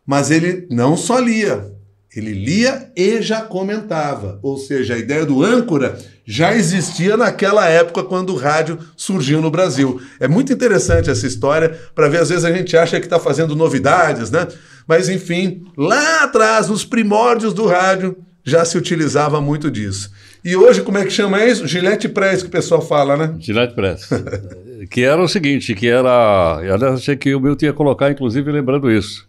[0.04, 1.72] Mas ele não só lia,
[2.14, 4.40] ele lia e já comentava.
[4.42, 9.50] Ou seja, a ideia do âncora já existia naquela época quando o rádio surgiu no
[9.50, 10.00] Brasil.
[10.18, 13.54] É muito interessante essa história para ver, às vezes a gente acha que está fazendo
[13.54, 14.46] novidades, né?
[14.86, 20.10] Mas enfim, lá atrás, nos primórdios do rádio, já se utilizava muito disso.
[20.44, 21.68] E hoje, como é que chama isso?
[21.68, 23.34] Gillette Press, que o pessoal fala, né?
[23.38, 24.08] Gillette Press.
[24.90, 26.56] que era o seguinte, que era...
[26.56, 29.28] Aliás, achei que o meu tinha colocar, inclusive, lembrando isso.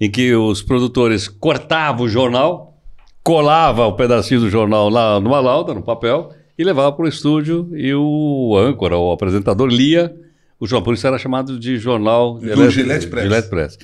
[0.00, 2.80] Em que os produtores cortavam o jornal,
[3.22, 7.70] colava o pedacinho do jornal lá numa lauda, no papel, e levava para o estúdio
[7.74, 10.14] e o âncora, o apresentador, lia
[10.58, 10.84] o jornal.
[10.84, 12.38] Por isso era chamado de jornal...
[12.38, 13.24] Do Gillette Press.
[13.24, 13.78] Gillette Press.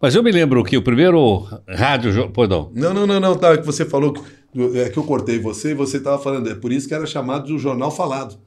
[0.00, 2.30] Mas eu me lembro que o primeiro rádio...
[2.48, 2.70] não.
[2.74, 3.54] Não, não, não, não, tá.
[3.54, 4.20] É que você falou que,
[4.74, 6.50] é que eu cortei você e você estava falando.
[6.50, 8.38] É por isso que era chamado de jornal falado.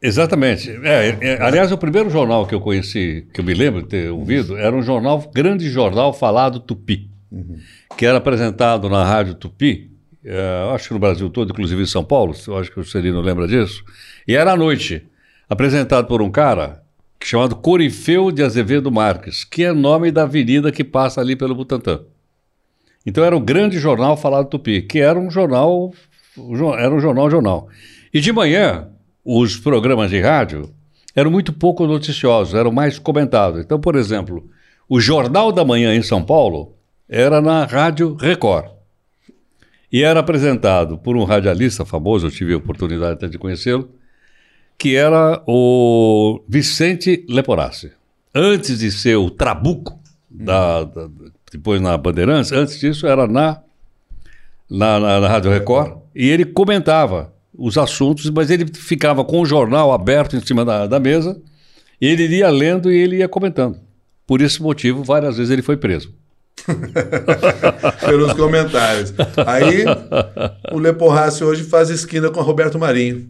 [0.00, 0.70] Exatamente.
[0.84, 4.10] É, é, aliás, o primeiro jornal que eu conheci, que eu me lembro de ter
[4.10, 7.10] ouvido, era um jornal, grande jornal falado Tupi,
[7.96, 9.90] que era apresentado na rádio Tupi,
[10.24, 13.20] é, acho que no Brasil todo, inclusive em São Paulo, eu acho que o Celino
[13.20, 13.82] lembra disso,
[14.26, 15.04] e era à noite,
[15.48, 16.82] apresentado por um cara
[17.24, 22.00] chamado Corifeu de Azevedo Marques, que é nome da avenida que passa ali pelo Butantã.
[23.08, 25.92] Então era o grande jornal falado Tupi, que era um jornal,
[26.36, 27.68] jo- era um jornal jornal.
[28.12, 28.88] E de manhã,
[29.24, 30.70] os programas de rádio
[31.16, 33.60] eram muito pouco noticiosos, eram mais comentados.
[33.64, 34.46] Então, por exemplo,
[34.86, 36.74] o Jornal da Manhã em São Paulo
[37.08, 38.66] era na Rádio Record.
[39.90, 43.88] E era apresentado por um radialista famoso, eu tive a oportunidade até de conhecê-lo,
[44.76, 47.90] que era o Vicente Leporassi.
[48.34, 49.98] Antes de ser o Trabuco,
[50.30, 51.08] da, da-
[51.50, 53.60] depois na Bandeirantes, antes disso era na
[54.70, 59.46] na, na, na Rádio Record e ele comentava os assuntos, mas ele ficava com o
[59.46, 61.40] jornal aberto em cima da, da mesa,
[62.00, 63.78] ele ia lendo e ele ia comentando.
[64.26, 66.14] Por esse motivo, várias vezes ele foi preso.
[68.04, 69.14] pelos comentários.
[69.46, 69.84] Aí
[70.72, 73.28] o Leporrace hoje faz esquina com Roberto Marinho.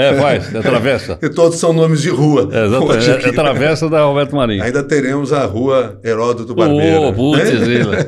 [0.00, 1.18] É, faz, atravessa.
[1.22, 2.48] E todos são nomes de rua.
[2.52, 3.10] É, exatamente.
[3.10, 3.26] Aqui.
[3.26, 4.62] É, atravessa da Roberto Marinho.
[4.62, 7.02] Ainda teremos a rua Heródoto Barbeiro.
[7.02, 7.42] Ô, putz.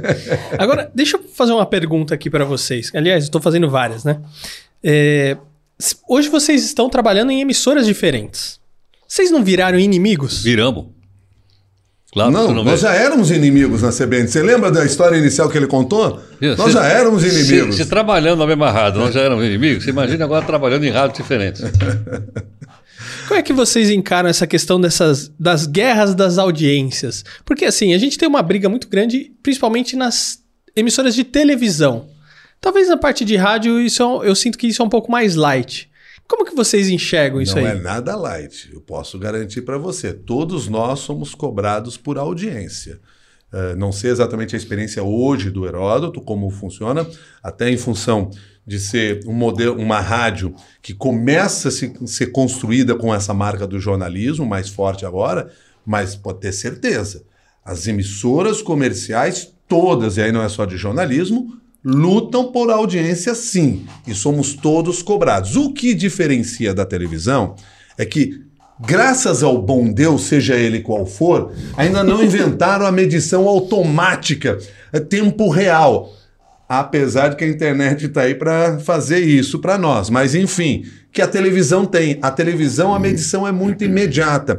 [0.58, 2.90] Agora, deixa eu fazer uma pergunta aqui pra vocês.
[2.94, 4.20] Aliás, estou fazendo várias, né?
[4.82, 5.36] É,
[6.08, 8.60] hoje vocês estão trabalhando em emissoras diferentes.
[9.06, 10.42] Vocês não viraram inimigos?
[10.42, 10.86] Viramos.
[12.12, 12.88] Claro, Não, não nós vê.
[12.88, 14.28] já éramos inimigos na CBN.
[14.28, 16.20] Você lembra da história inicial que ele contou?
[16.40, 17.74] Isso, nós se- já éramos inimigos.
[17.76, 20.90] Se, se trabalhando na mesma rádio, nós já éramos inimigos, você imagina agora trabalhando em
[20.90, 21.62] rádios diferentes.
[23.28, 27.24] Como é que vocês encaram essa questão dessas das guerras das audiências?
[27.44, 30.38] Porque assim, a gente tem uma briga muito grande, principalmente nas
[30.76, 32.06] emissoras de televisão.
[32.60, 35.34] Talvez na parte de rádio isso é eu sinto que isso é um pouco mais
[35.34, 35.88] light.
[36.32, 37.72] Como que vocês enxergam isso Não aí?
[37.72, 38.70] é nada light.
[38.72, 40.14] Eu posso garantir para você.
[40.14, 42.98] Todos nós somos cobrados por audiência.
[43.52, 47.06] Eh, não sei exatamente a experiência hoje do Heródoto, como funciona,
[47.42, 48.30] até em função
[48.66, 53.66] de ser um modelo, uma rádio que começa a se, ser construída com essa marca
[53.66, 55.50] do jornalismo mais forte agora,
[55.84, 57.26] mas pode ter certeza,
[57.62, 63.84] as emissoras comerciais todas, e aí não é só de jornalismo, lutam por audiência sim,
[64.06, 65.56] e somos todos cobrados.
[65.56, 67.56] O que diferencia da televisão
[67.98, 68.40] é que,
[68.80, 74.58] graças ao bom Deus, seja ele qual for, ainda não inventaram a medição automática,
[74.92, 76.12] é tempo real.
[76.68, 80.08] Apesar de que a internet está aí para fazer isso para nós.
[80.08, 82.18] Mas, enfim, que a televisão tem.
[82.22, 84.58] A televisão, a medição é muito imediata.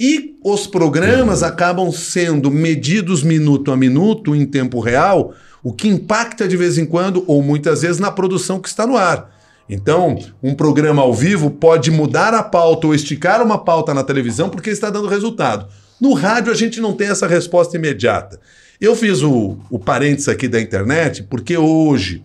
[0.00, 6.48] E os programas acabam sendo medidos minuto a minuto, em tempo real, o que impacta
[6.48, 9.30] de vez em quando, ou muitas vezes, na produção que está no ar.
[9.68, 14.50] Então, um programa ao vivo pode mudar a pauta ou esticar uma pauta na televisão
[14.50, 15.66] porque está dando resultado.
[16.00, 18.40] No rádio, a gente não tem essa resposta imediata.
[18.80, 22.22] Eu fiz o, o parênteses aqui da internet porque hoje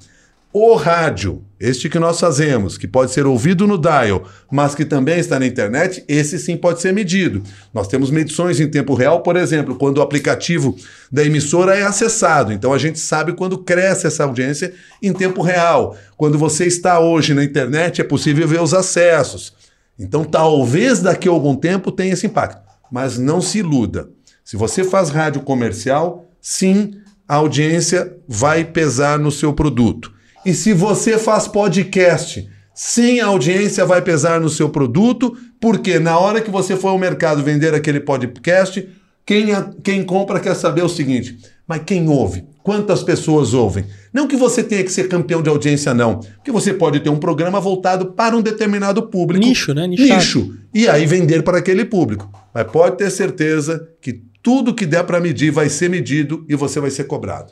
[0.60, 5.20] o rádio, este que nós fazemos, que pode ser ouvido no dial, mas que também
[5.20, 7.43] está na internet, esse sim pode ser medido.
[7.74, 10.76] Nós temos medições em tempo real, por exemplo, quando o aplicativo
[11.12, 12.52] da emissora é acessado.
[12.52, 15.96] Então a gente sabe quando cresce essa audiência em tempo real.
[16.15, 19.54] Quando você está hoje na internet, é possível ver os acessos.
[20.00, 22.62] Então talvez daqui a algum tempo tenha esse impacto.
[22.91, 24.10] Mas não se iluda.
[24.43, 26.93] Se você faz rádio comercial, sim,
[27.28, 30.16] a audiência vai pesar no seu produto.
[30.48, 36.18] E se você faz podcast, sim, a audiência vai pesar no seu produto, porque na
[36.18, 38.88] hora que você for ao mercado vender aquele podcast,
[39.26, 39.48] quem,
[39.84, 42.46] quem compra quer saber o seguinte: mas quem ouve?
[42.64, 43.84] Quantas pessoas ouvem?
[44.14, 46.20] Não que você tenha que ser campeão de audiência, não.
[46.20, 49.46] Porque você pode ter um programa voltado para um determinado público.
[49.46, 49.86] Nicho, né?
[49.86, 50.16] Nichado.
[50.16, 50.56] Nicho.
[50.74, 52.32] E aí vender para aquele público.
[52.54, 56.80] Mas pode ter certeza que tudo que der para medir vai ser medido e você
[56.80, 57.52] vai ser cobrado.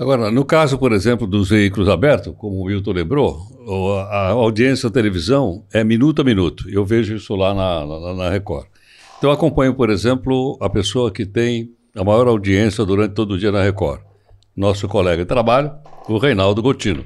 [0.00, 3.38] Agora, no caso, por exemplo, dos veículos abertos, como o Wilton lembrou,
[4.10, 6.64] a audiência da televisão é minuto a minuto.
[6.70, 8.66] Eu vejo isso lá na, na, na Record.
[9.18, 13.38] Então, eu acompanho, por exemplo, a pessoa que tem a maior audiência durante todo o
[13.38, 14.00] dia na Record.
[14.56, 15.70] Nosso colega de trabalho,
[16.08, 17.04] o Reinaldo Gotino,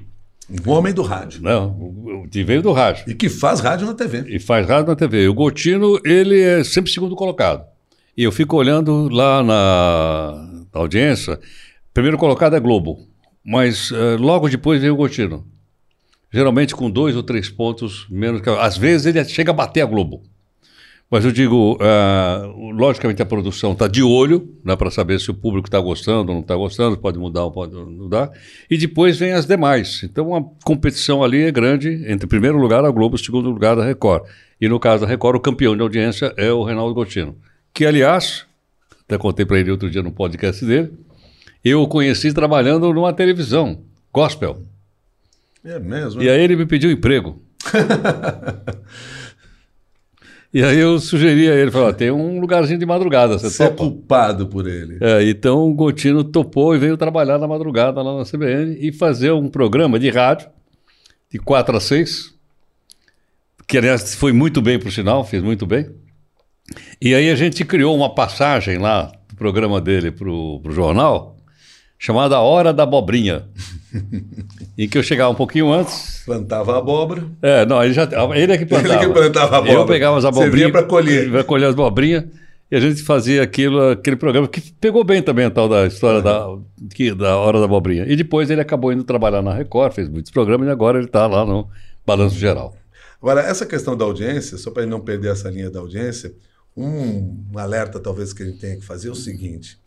[0.65, 1.43] Um homem do rádio.
[1.43, 1.57] né?
[1.57, 4.25] O- o- que veio do rádio E que faz rádio na TV.
[4.29, 5.27] e faz rádio na TV.
[5.27, 7.65] O Gotino, ele é sempre segundo colocado.
[8.17, 11.41] E eu fico olhando lá na, na audiência.
[11.95, 12.99] Primeiro colocado é Globo,
[13.45, 15.47] mas eh, logo depois vem o Gotino.
[16.33, 18.51] Geralmente com dois ou três pontos menos que.
[18.51, 20.23] Às vezes ele chega a bater a Globo.
[21.09, 25.35] Mas eu digo, ah, logicamente a produção está de olho né, para saber se o
[25.35, 28.33] público está gostando ou não está gostando, pode mudar ou pode mudar.
[28.69, 30.03] E depois vem as demais.
[30.03, 34.25] Então a competição ali é grande entre primeiro lugar a Globo segundo lugar a Record.
[34.61, 37.37] E no caso da Record, o campeão de audiência é o Reinaldo Gotino.
[37.73, 38.45] Que, aliás,
[39.05, 40.91] até contei para ele outro dia no podcast dele,
[41.65, 43.81] eu o conheci trabalhando numa televisão,
[44.13, 44.63] gospel.
[45.65, 46.23] É mesmo?
[46.23, 47.43] E aí ele me pediu emprego.
[50.53, 53.65] e aí eu sugeri a ele, falei, ó, tem um lugarzinho de madrugada, você Você
[53.65, 54.99] é culpado por ele.
[55.01, 59.33] É, então o Gotino topou e veio trabalhar na madrugada lá na CBN e fazer
[59.33, 60.49] um programa de rádio
[61.31, 62.35] de 4 a 6,
[63.67, 65.89] que aliás foi muito bem por sinal, fez muito bem.
[67.01, 71.34] E aí a gente criou uma passagem lá do programa dele para o jornal,
[71.99, 73.45] chamada Hora da Abobrinha,
[74.77, 77.25] em que eu chegava um pouquinho antes, Plantava abóbora.
[77.43, 78.95] é, não, ele, já, ele é que plantava.
[78.95, 79.79] Ele que plantava abóbora.
[79.79, 80.71] Eu pegava as abobrinhas.
[80.71, 81.31] pra colher.
[81.31, 82.25] Vai colher as abobrinhas.
[82.71, 86.23] E a gente fazia aquilo, aquele programa que pegou bem também a tal da história
[86.23, 86.47] da,
[86.95, 88.05] que, da Hora da Abobrinha.
[88.09, 91.27] E depois ele acabou indo trabalhar na Record, fez muitos programas e agora ele está
[91.27, 91.69] lá no
[92.07, 92.75] Balanço Geral.
[93.21, 96.35] Agora, essa questão da audiência, só para não perder essa linha da audiência,
[96.77, 99.79] um alerta talvez que a gente tenha que fazer é o seguinte: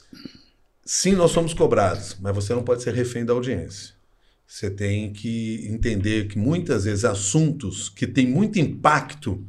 [0.88, 3.94] sim, nós somos cobrados, mas você não pode ser refém da audiência.
[4.48, 9.46] Você tem que entender que muitas vezes assuntos que têm muito impacto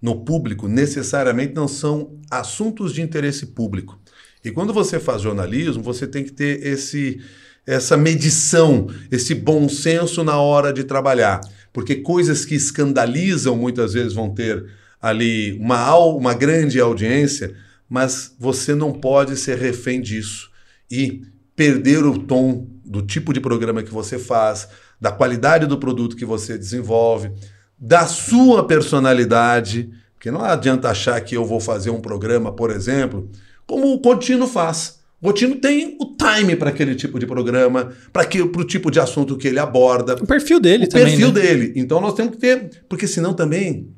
[0.00, 4.00] no público necessariamente não são assuntos de interesse público.
[4.44, 7.20] E quando você faz jornalismo, você tem que ter esse,
[7.64, 11.40] essa medição, esse bom senso na hora de trabalhar.
[11.72, 14.66] Porque coisas que escandalizam muitas vezes vão ter
[15.00, 17.54] ali uma, uma grande audiência,
[17.88, 20.50] mas você não pode ser refém disso
[20.92, 21.22] e
[21.56, 24.68] perder o tom do tipo de programa que você faz,
[25.00, 27.30] da qualidade do produto que você desenvolve
[27.78, 33.28] da sua personalidade, porque não adianta achar que eu vou fazer um programa, por exemplo,
[33.66, 35.00] como o Contino faz.
[35.20, 39.36] O Contino tem o time para aquele tipo de programa, para o tipo de assunto
[39.36, 40.14] que ele aborda.
[40.14, 41.06] O perfil dele o também.
[41.06, 41.40] O perfil né?
[41.40, 41.72] dele.
[41.74, 43.88] Então nós temos que ter, porque senão também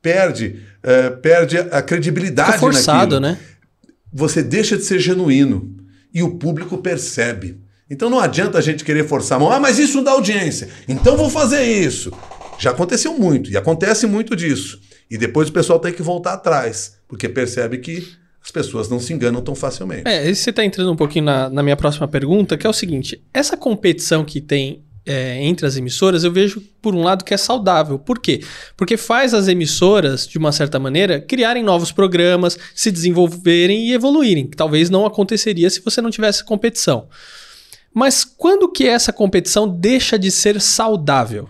[0.00, 3.42] perde, é, perde a credibilidade Fica forçado, naquilo.
[3.42, 3.56] né?
[4.12, 5.83] Você deixa de ser genuíno
[6.14, 7.60] e o público percebe.
[7.90, 9.50] Então não adianta a gente querer forçar a mão.
[9.50, 10.68] Ah, mas isso dá audiência.
[10.88, 12.12] Então vou fazer isso.
[12.58, 14.80] Já aconteceu muito, e acontece muito disso.
[15.10, 18.06] E depois o pessoal tem que voltar atrás, porque percebe que
[18.42, 20.06] as pessoas não se enganam tão facilmente.
[20.06, 23.22] É, você está entrando um pouquinho na, na, minha próxima pergunta, que é o seguinte:
[23.32, 27.36] essa competição que tem é, entre as emissoras, eu vejo, por um lado, que é
[27.36, 27.98] saudável.
[27.98, 28.42] Por quê?
[28.76, 34.46] Porque faz as emissoras, de uma certa maneira, criarem novos programas, se desenvolverem e evoluírem,
[34.46, 37.08] que talvez não aconteceria se você não tivesse competição.
[37.92, 41.48] Mas quando que essa competição deixa de ser saudável?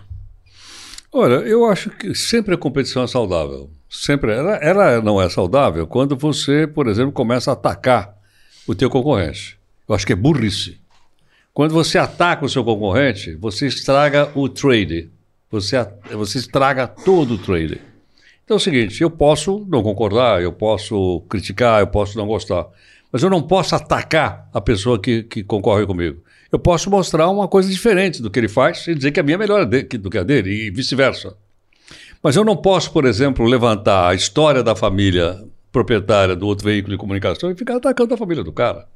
[1.11, 3.69] Olha, eu acho que sempre a competição é saudável.
[3.89, 4.33] Sempre.
[4.33, 8.15] Ela, ela não é saudável quando você, por exemplo, começa a atacar
[8.67, 9.57] o teu concorrente.
[9.87, 10.77] Eu acho que é burrice.
[11.55, 15.09] Quando você ataca o seu concorrente, você estraga o trade.
[15.49, 15.77] Você,
[16.11, 17.81] você estraga todo o trade.
[18.43, 22.67] Então é o seguinte, eu posso não concordar, eu posso criticar, eu posso não gostar,
[23.11, 26.21] mas eu não posso atacar a pessoa que, que concorre comigo
[26.55, 29.35] eu posso mostrar uma coisa diferente do que ele faz e dizer que a minha
[29.35, 31.35] é melhor do que a dele e vice-versa.
[32.23, 36.95] Mas eu não posso, por exemplo, levantar a história da família proprietária do outro veículo
[36.95, 38.87] de comunicação e ficar atacando a família do cara.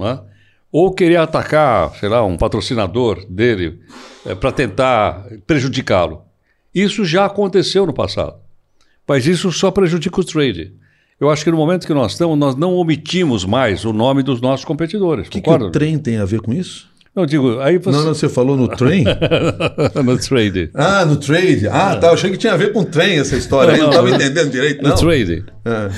[0.00, 0.39] É?
[0.72, 3.80] Ou querer atacar, sei lá, um patrocinador dele
[4.24, 6.22] é, para tentar prejudicá-lo.
[6.74, 8.34] Isso já aconteceu no passado.
[9.06, 10.72] Mas isso só prejudica o trade.
[11.20, 14.40] Eu acho que no momento que nós estamos, nós não omitimos mais o nome dos
[14.40, 15.26] nossos competidores.
[15.26, 16.88] O que, que, o trem tem a ver com isso?
[17.14, 17.90] Não, digo, aí você...
[17.90, 19.04] Não, não, você falou no trem?
[20.04, 20.70] no trade.
[20.72, 21.66] Ah, no trade.
[21.66, 22.06] Ah, tá.
[22.06, 23.72] Eu achei que tinha a ver com trem essa história.
[23.72, 24.90] Não, não, estava entendendo direito, não.
[24.90, 25.44] No trade.
[25.64, 25.90] É.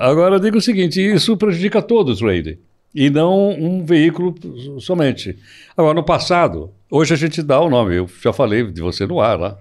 [0.00, 2.58] Agora, eu digo o seguinte, isso prejudica todo o trade.
[2.94, 4.34] E não um veículo
[4.80, 5.38] somente.
[5.76, 7.96] Agora, no passado, hoje a gente dá o nome.
[7.96, 9.58] Eu já falei de você no ar lá.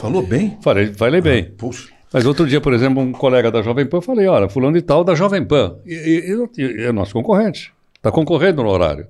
[0.00, 0.56] Falou bem?
[0.62, 1.48] Falei, falei bem.
[1.48, 1.88] Ah, puxa.
[2.12, 4.82] Mas outro dia, por exemplo, um colega da Jovem Pan, eu falei, olha, fulano e
[4.82, 5.76] tal da Jovem Pan.
[5.86, 5.94] E,
[6.56, 7.72] e, e é nosso concorrente.
[7.96, 9.06] Está concorrendo no horário.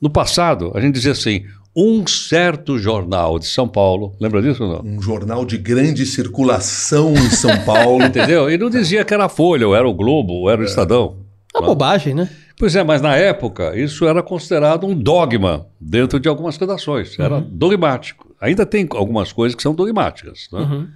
[0.00, 1.44] No passado, a gente dizia assim,
[1.76, 4.92] um certo jornal de São Paulo, lembra disso ou não?
[4.96, 8.02] Um jornal de grande circulação em São Paulo.
[8.06, 8.50] Entendeu?
[8.50, 10.66] E não dizia que era a Folha, ou era o Globo, ou era o é.
[10.66, 11.18] Estadão.
[11.54, 12.28] Uma bobagem, né?
[12.60, 17.18] Pois é, mas na época isso era considerado um dogma dentro de algumas redações.
[17.18, 17.48] Era uhum.
[17.50, 18.34] dogmático.
[18.38, 20.46] Ainda tem algumas coisas que são dogmáticas.
[20.52, 20.60] Né?
[20.60, 20.88] Uhum.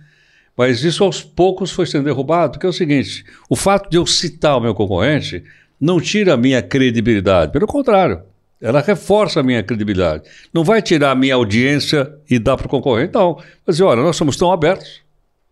[0.54, 4.04] Mas isso aos poucos foi sendo derrubado, que é o seguinte: o fato de eu
[4.04, 5.42] citar o meu concorrente
[5.80, 8.20] não tira a minha credibilidade, pelo contrário,
[8.60, 10.24] ela reforça a minha credibilidade.
[10.52, 13.42] Não vai tirar a minha audiência e dar para o concorrente, não.
[13.66, 15.00] Mas olha, nós somos tão abertos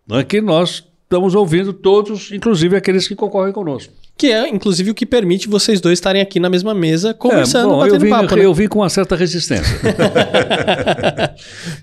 [0.06, 4.01] né, que nós estamos ouvindo todos, inclusive aqueles que concorrem conosco.
[4.22, 7.72] Que é, inclusive, o que permite vocês dois estarem aqui na mesma mesa, conversando, é,
[7.72, 8.36] bom, batendo eu vim, papo.
[8.36, 8.44] Né?
[8.44, 9.76] Eu vim com uma certa resistência.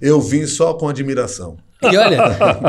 [0.02, 1.58] eu vim só com admiração.
[1.82, 2.20] E olha,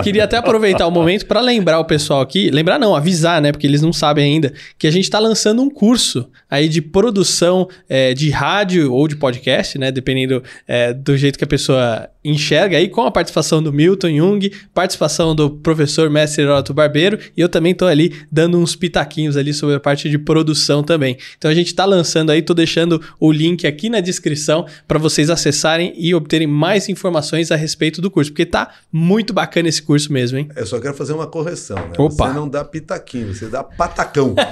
[0.05, 3.67] queria até aproveitar o momento para lembrar o pessoal aqui, lembrar não, avisar, né, porque
[3.67, 8.15] eles não sabem ainda, que a gente está lançando um curso aí de produção é,
[8.15, 12.89] de rádio ou de podcast, né, dependendo é, do jeito que a pessoa enxerga aí,
[12.89, 17.73] com a participação do Milton Jung, participação do professor mestre Heródoto Barbeiro, e eu também
[17.73, 21.17] estou ali dando uns pitaquinhos ali sobre a parte de produção também.
[21.39, 25.31] Então a gente está lançando aí, tô deixando o link aqui na descrição para vocês
[25.31, 30.13] acessarem e obterem mais informações a respeito do curso, porque tá muito bacana esse curso
[30.13, 30.49] mesmo, hein?
[30.57, 31.93] Eu só quero fazer uma correção, né?
[31.99, 32.29] Opa.
[32.29, 34.35] Você não dá pitaquinho, você dá patacão.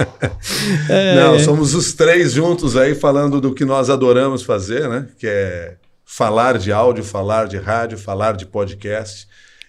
[0.88, 1.16] é...
[1.16, 5.08] Não, somos os três juntos aí falando do que nós adoramos fazer, né?
[5.18, 9.28] Que é falar de áudio, falar de rádio, falar de podcast.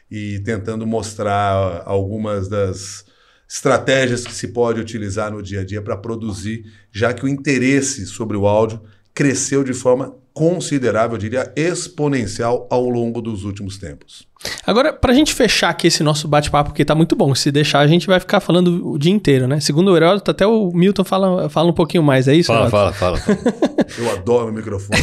[0.09, 3.05] e tentando mostrar algumas das
[3.51, 8.05] estratégias que se pode utilizar no dia a dia para produzir, já que o interesse
[8.05, 8.79] sobre o áudio
[9.13, 14.25] cresceu de forma considerável, eu diria exponencial ao longo dos últimos tempos.
[14.65, 17.87] Agora, pra gente fechar aqui esse nosso bate-papo, porque tá muito bom, se deixar a
[17.87, 19.59] gente vai ficar falando o dia inteiro, né?
[19.59, 22.47] Segundo o Heródoto, até o Milton fala, fala um pouquinho mais, é isso?
[22.47, 22.93] Fala, Heródoto?
[22.93, 23.37] fala, fala.
[23.99, 25.01] Eu adoro o microfone.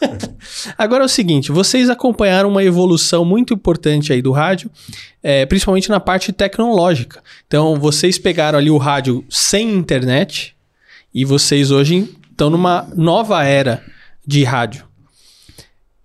[0.76, 4.70] Agora é o seguinte, vocês acompanharam uma evolução muito importante aí do rádio,
[5.22, 7.22] é, principalmente na parte tecnológica.
[7.46, 10.56] Então, vocês pegaram ali o rádio sem internet
[11.12, 13.82] e vocês hoje estão numa nova era
[14.26, 14.84] de rádio.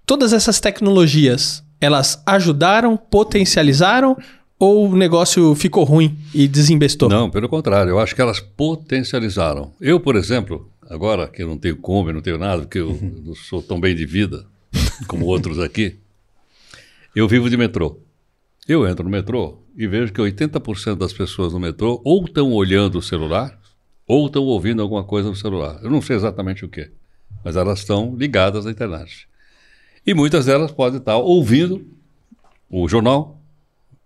[0.05, 4.17] Todas essas tecnologias, elas ajudaram, potencializaram
[4.59, 7.09] ou o negócio ficou ruim e desembestou?
[7.09, 9.73] Não, pelo contrário, eu acho que elas potencializaram.
[9.79, 13.35] Eu, por exemplo, agora que eu não tenho Kombi, não tenho nada, porque eu não
[13.35, 14.45] sou tão bem de vida
[15.07, 15.99] como outros aqui,
[17.15, 17.99] eu vivo de metrô.
[18.67, 22.97] Eu entro no metrô e vejo que 80% das pessoas no metrô ou estão olhando
[22.97, 23.59] o celular
[24.07, 25.79] ou estão ouvindo alguma coisa no celular.
[25.83, 26.89] Eu não sei exatamente o que,
[27.43, 29.27] mas elas estão ligadas à internet.
[30.05, 31.85] E muitas delas podem estar ouvindo
[32.69, 33.39] o jornal,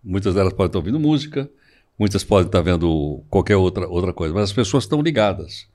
[0.04, 1.50] muitas delas podem estar ouvindo música,
[1.98, 5.68] muitas podem estar vendo qualquer outra, outra coisa, mas as pessoas estão ligadas.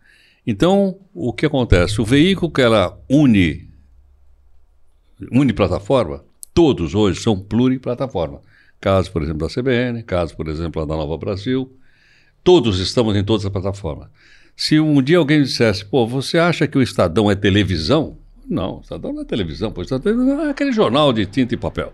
[0.47, 2.01] Então, o que acontece?
[2.01, 3.71] O veículo que ela une,
[5.31, 8.41] une plataforma, todos hoje são pluriplataforma.
[8.81, 11.73] Caso, por exemplo, da CBN, caso, por exemplo, da Nova Brasil,
[12.43, 14.09] todos estamos em todas as plataformas.
[14.57, 18.19] Se um dia alguém dissesse, pô, você acha que o Estadão é televisão?
[18.49, 21.93] Não, o Estadão não é televisão, o Estadão é aquele jornal de tinta e papel.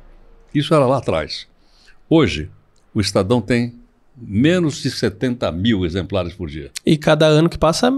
[0.54, 1.46] Isso era lá atrás.
[2.08, 2.50] Hoje,
[2.94, 3.74] o Estadão tem
[4.16, 6.70] menos de 70 mil exemplares por dia.
[6.84, 7.92] E cada ano que passa,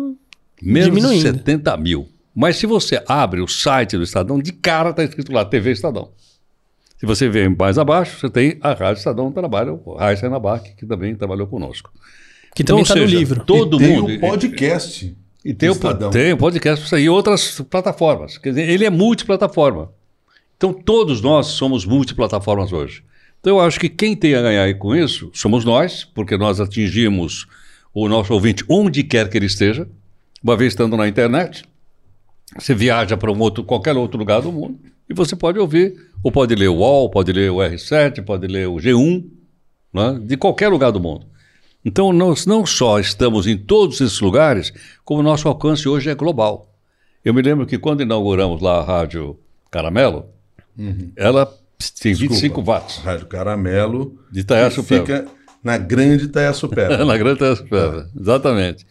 [0.63, 1.33] Menos Diminuindo.
[1.33, 2.09] de 70 mil.
[2.35, 6.11] Mas se você abre o site do Estadão, de cara está escrito lá, TV Estadão.
[6.99, 10.85] Se você vem mais abaixo, você tem a Rádio Estadão, trabalha o Raíssa Nabac, que
[10.87, 11.91] também trabalhou conosco.
[12.55, 13.45] que também Ou está no livro.
[13.45, 14.15] Todo e tem mundo.
[14.15, 15.17] o podcast.
[15.45, 16.11] E tem o, Estadão.
[16.11, 18.37] tem o podcast para sair e outras plataformas.
[18.37, 19.91] Quer dizer, ele é multiplataforma.
[20.57, 23.03] Então, todos nós somos multiplataformas hoje.
[23.41, 26.61] Então, eu acho que quem tem a ganhar aí com isso somos nós, porque nós
[26.61, 27.47] atingimos
[27.95, 29.89] o nosso ouvinte onde quer que ele esteja.
[30.43, 31.65] Uma vez estando na internet,
[32.59, 34.79] você viaja para um outro, qualquer outro lugar do mundo
[35.09, 38.69] e você pode ouvir, ou pode ler o UOL, pode ler o R7, pode ler
[38.69, 39.25] o G1,
[39.93, 41.27] né, de qualquer lugar do mundo.
[41.85, 44.73] Então, nós não só estamos em todos esses lugares,
[45.05, 46.73] como nosso alcance hoje é global.
[47.25, 49.39] Eu me lembro que quando inauguramos lá a Rádio
[49.71, 50.27] Caramelo,
[51.17, 51.53] ela
[52.01, 54.19] tem 25 watts Rádio Caramelo.
[54.31, 55.27] de que fica
[55.63, 56.99] na grande Itaiaçupeba.
[57.05, 58.87] na Grande Itaiaçupeba, exatamente.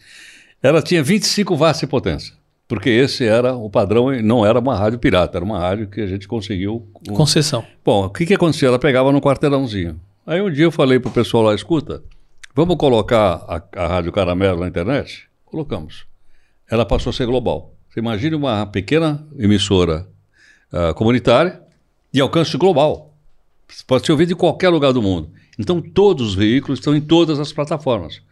[0.62, 2.34] Ela tinha 25 watts de potência,
[2.68, 6.00] porque esse era o padrão, e não era uma rádio pirata, era uma rádio que
[6.00, 6.86] a gente conseguiu.
[7.14, 7.64] Concessão.
[7.84, 8.68] Bom, o que, que acontecia?
[8.68, 9.98] Ela pegava no quarteirãozinho.
[10.26, 12.02] Aí um dia eu falei pro pessoal lá, escuta,
[12.54, 15.28] vamos colocar a, a Rádio Caramelo na internet?
[15.46, 16.04] Colocamos.
[16.70, 17.74] Ela passou a ser global.
[17.88, 20.06] Você imagine uma pequena emissora
[20.72, 21.60] ah, comunitária
[22.12, 23.12] de alcance global.
[23.68, 25.30] Você pode ser ouvido de qualquer lugar do mundo.
[25.58, 28.22] Então todos os veículos estão em todas as plataformas.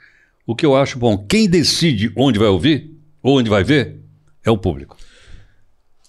[0.49, 4.01] O que eu acho bom, quem decide onde vai ouvir ou onde vai ver
[4.43, 4.97] é o público.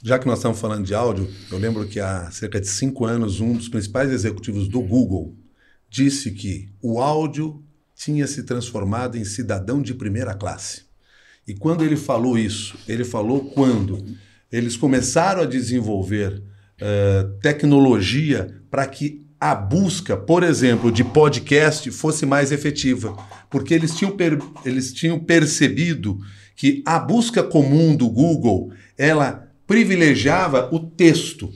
[0.01, 3.41] Já que nós estamos falando de áudio, eu lembro que há cerca de cinco anos,
[3.41, 5.35] um dos principais executivos do Google
[5.89, 7.61] disse que o áudio
[7.93, 10.83] tinha se transformado em cidadão de primeira classe.
[11.45, 14.05] E quando ele falou isso, ele falou quando
[14.49, 16.41] eles começaram a desenvolver
[16.79, 23.15] eh, tecnologia para que a busca, por exemplo, de podcast fosse mais efetiva.
[23.49, 24.15] Porque eles tinham,
[24.65, 26.19] eles tinham percebido
[26.55, 31.49] que a busca comum do Google, ela privilegiava o texto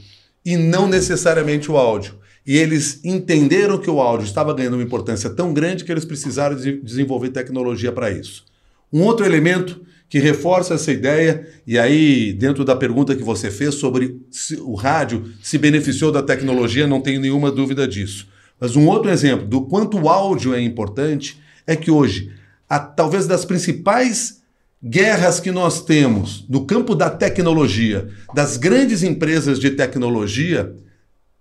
[0.46, 2.20] e não necessariamente o áudio.
[2.46, 6.56] E eles entenderam que o áudio estava ganhando uma importância tão grande que eles precisaram
[6.56, 8.46] de desenvolver tecnologia para isso.
[8.92, 9.82] Um outro elemento
[10.14, 14.76] que reforça essa ideia, e aí, dentro da pergunta que você fez sobre se o
[14.76, 18.28] rádio se beneficiou da tecnologia, não tenho nenhuma dúvida disso.
[18.60, 22.32] Mas um outro exemplo do quanto o áudio é importante é que hoje,
[22.70, 24.44] a, talvez das principais
[24.84, 30.76] guerras que nós temos no campo da tecnologia, das grandes empresas de tecnologia,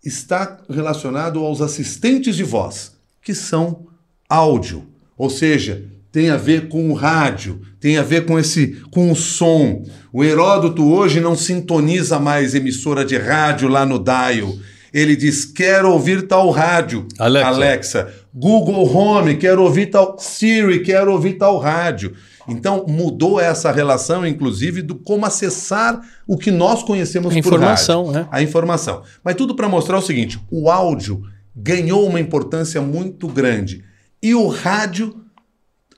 [0.03, 3.87] está relacionado aos assistentes de voz, que são
[4.31, 9.11] áudio, ou seja, tem a ver com o rádio, tem a ver com esse com
[9.11, 9.83] o som.
[10.13, 14.55] O Heródoto hoje não sintoniza mais emissora de rádio lá no dial.
[14.93, 17.09] Ele diz: "Quero ouvir tal rádio".
[17.19, 17.49] Alexa.
[17.49, 18.15] Alexa.
[18.35, 22.13] Google Home, quero ouvir tal Siri, quero ouvir tal rádio.
[22.49, 28.07] Então mudou essa relação, inclusive, do como acessar o que nós conhecemos A por informação,
[28.07, 28.21] rádio.
[28.21, 28.29] né?
[28.31, 29.03] A informação.
[29.25, 31.23] Mas tudo para mostrar o seguinte: o áudio
[31.57, 33.85] ganhou uma importância muito grande.
[34.23, 35.22] E o rádio,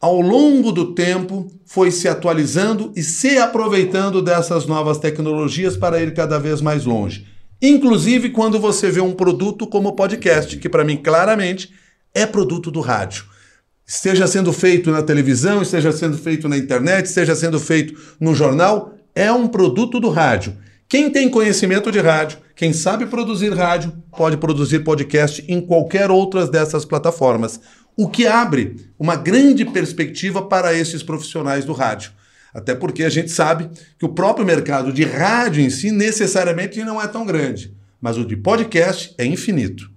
[0.05, 6.13] ao longo do tempo, foi se atualizando e se aproveitando dessas novas tecnologias para ir
[6.13, 7.27] cada vez mais longe.
[7.63, 11.71] Inclusive quando você vê um produto como o podcast, que para mim claramente
[12.13, 13.25] é produto do rádio.
[13.87, 18.93] Esteja sendo feito na televisão, esteja sendo feito na internet, esteja sendo feito no jornal,
[19.15, 20.55] é um produto do rádio.
[20.87, 26.51] Quem tem conhecimento de rádio, quem sabe produzir rádio, pode produzir podcast em qualquer outras
[26.51, 27.59] dessas plataformas,
[27.97, 32.13] o que abre uma grande perspectiva para esses profissionais do rádio.
[32.53, 33.69] Até porque a gente sabe
[33.99, 38.25] que o próprio mercado de rádio em si necessariamente não é tão grande, mas o
[38.25, 39.91] de podcast é infinito.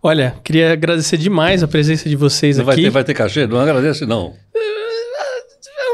[0.00, 2.84] Olha, queria agradecer demais a presença de vocês Não vai aqui.
[2.84, 3.46] ter, vai ter cachê?
[3.46, 4.34] Não agradece, não.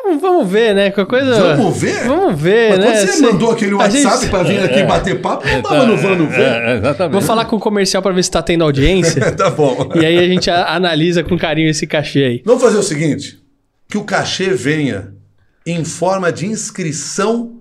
[0.05, 0.91] Vamos, vamos ver, né?
[0.91, 1.55] Qualquer coisa.
[1.57, 2.05] Vamos ver?
[2.07, 2.87] Vamos ver, Mas né?
[2.93, 6.29] quando você mandou aquele WhatsApp gente- para vir aqui bater papo, não tava no Vamos
[6.35, 6.41] Ver?
[6.41, 7.13] É, é, exatamente.
[7.13, 9.31] Vou falar com o comercial pra ver se tá tendo audiência.
[9.33, 9.91] tá bom.
[9.95, 12.43] e aí a gente analisa com carinho esse cachê aí.
[12.45, 13.39] Vamos fazer o seguinte:
[13.89, 15.15] que o cachê venha
[15.65, 17.61] em forma de inscrição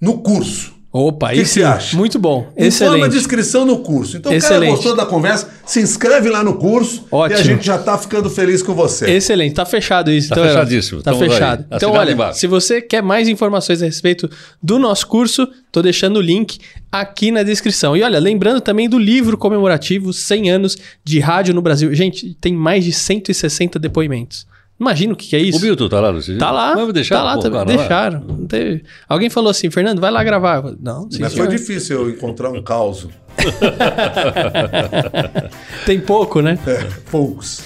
[0.00, 0.79] no curso.
[0.92, 1.96] Opa, que isso você acha?
[1.96, 2.52] Muito bom.
[2.56, 3.10] Excelente.
[3.12, 4.16] de inscrição no curso.
[4.16, 4.60] Então, o Excelente.
[4.62, 7.38] cara gostou da conversa, se inscreve lá no curso Ótimo.
[7.38, 9.08] e a gente já tá ficando feliz com você.
[9.08, 10.30] Excelente, tá fechado isso.
[10.30, 11.00] Tá então, fechadíssimo.
[11.00, 11.28] Tá Então, vai.
[11.30, 11.64] fechado.
[11.70, 14.28] Então, Assinado olha, se você quer mais informações a respeito
[14.60, 16.58] do nosso curso, tô deixando o link
[16.90, 17.96] aqui na descrição.
[17.96, 21.94] E olha, lembrando também do livro comemorativo 100 anos de rádio no Brasil.
[21.94, 24.44] Gente, tem mais de 160 depoimentos.
[24.80, 25.58] Imagina o que, que é isso.
[25.58, 27.16] O Milton tá lá no Tá lá, Vamos deixar?
[27.16, 27.58] tá lá Pô, também.
[27.60, 27.76] cara, lá.
[27.76, 28.20] Deixaram.
[28.26, 30.62] Não teve- Alguém falou assim, Fernando, vai lá gravar.
[30.62, 33.06] Falei, Não, sim, Mas foi difícil eu encontrar um caos.
[35.84, 36.58] Tem pouco, né?
[36.66, 37.60] É, poucos.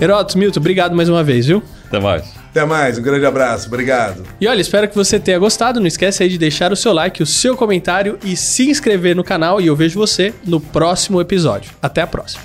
[0.00, 1.62] Herotos, Milton, obrigado mais uma vez, viu?
[1.88, 2.24] Até mais.
[2.50, 3.66] Até mais, um grande abraço.
[3.68, 4.22] Obrigado.
[4.40, 5.78] E olha, espero que você tenha gostado.
[5.80, 9.22] Não esquece aí de deixar o seu like, o seu comentário e se inscrever no
[9.22, 9.60] canal.
[9.60, 11.70] E eu vejo você no próximo episódio.
[11.82, 12.42] Até a próxima.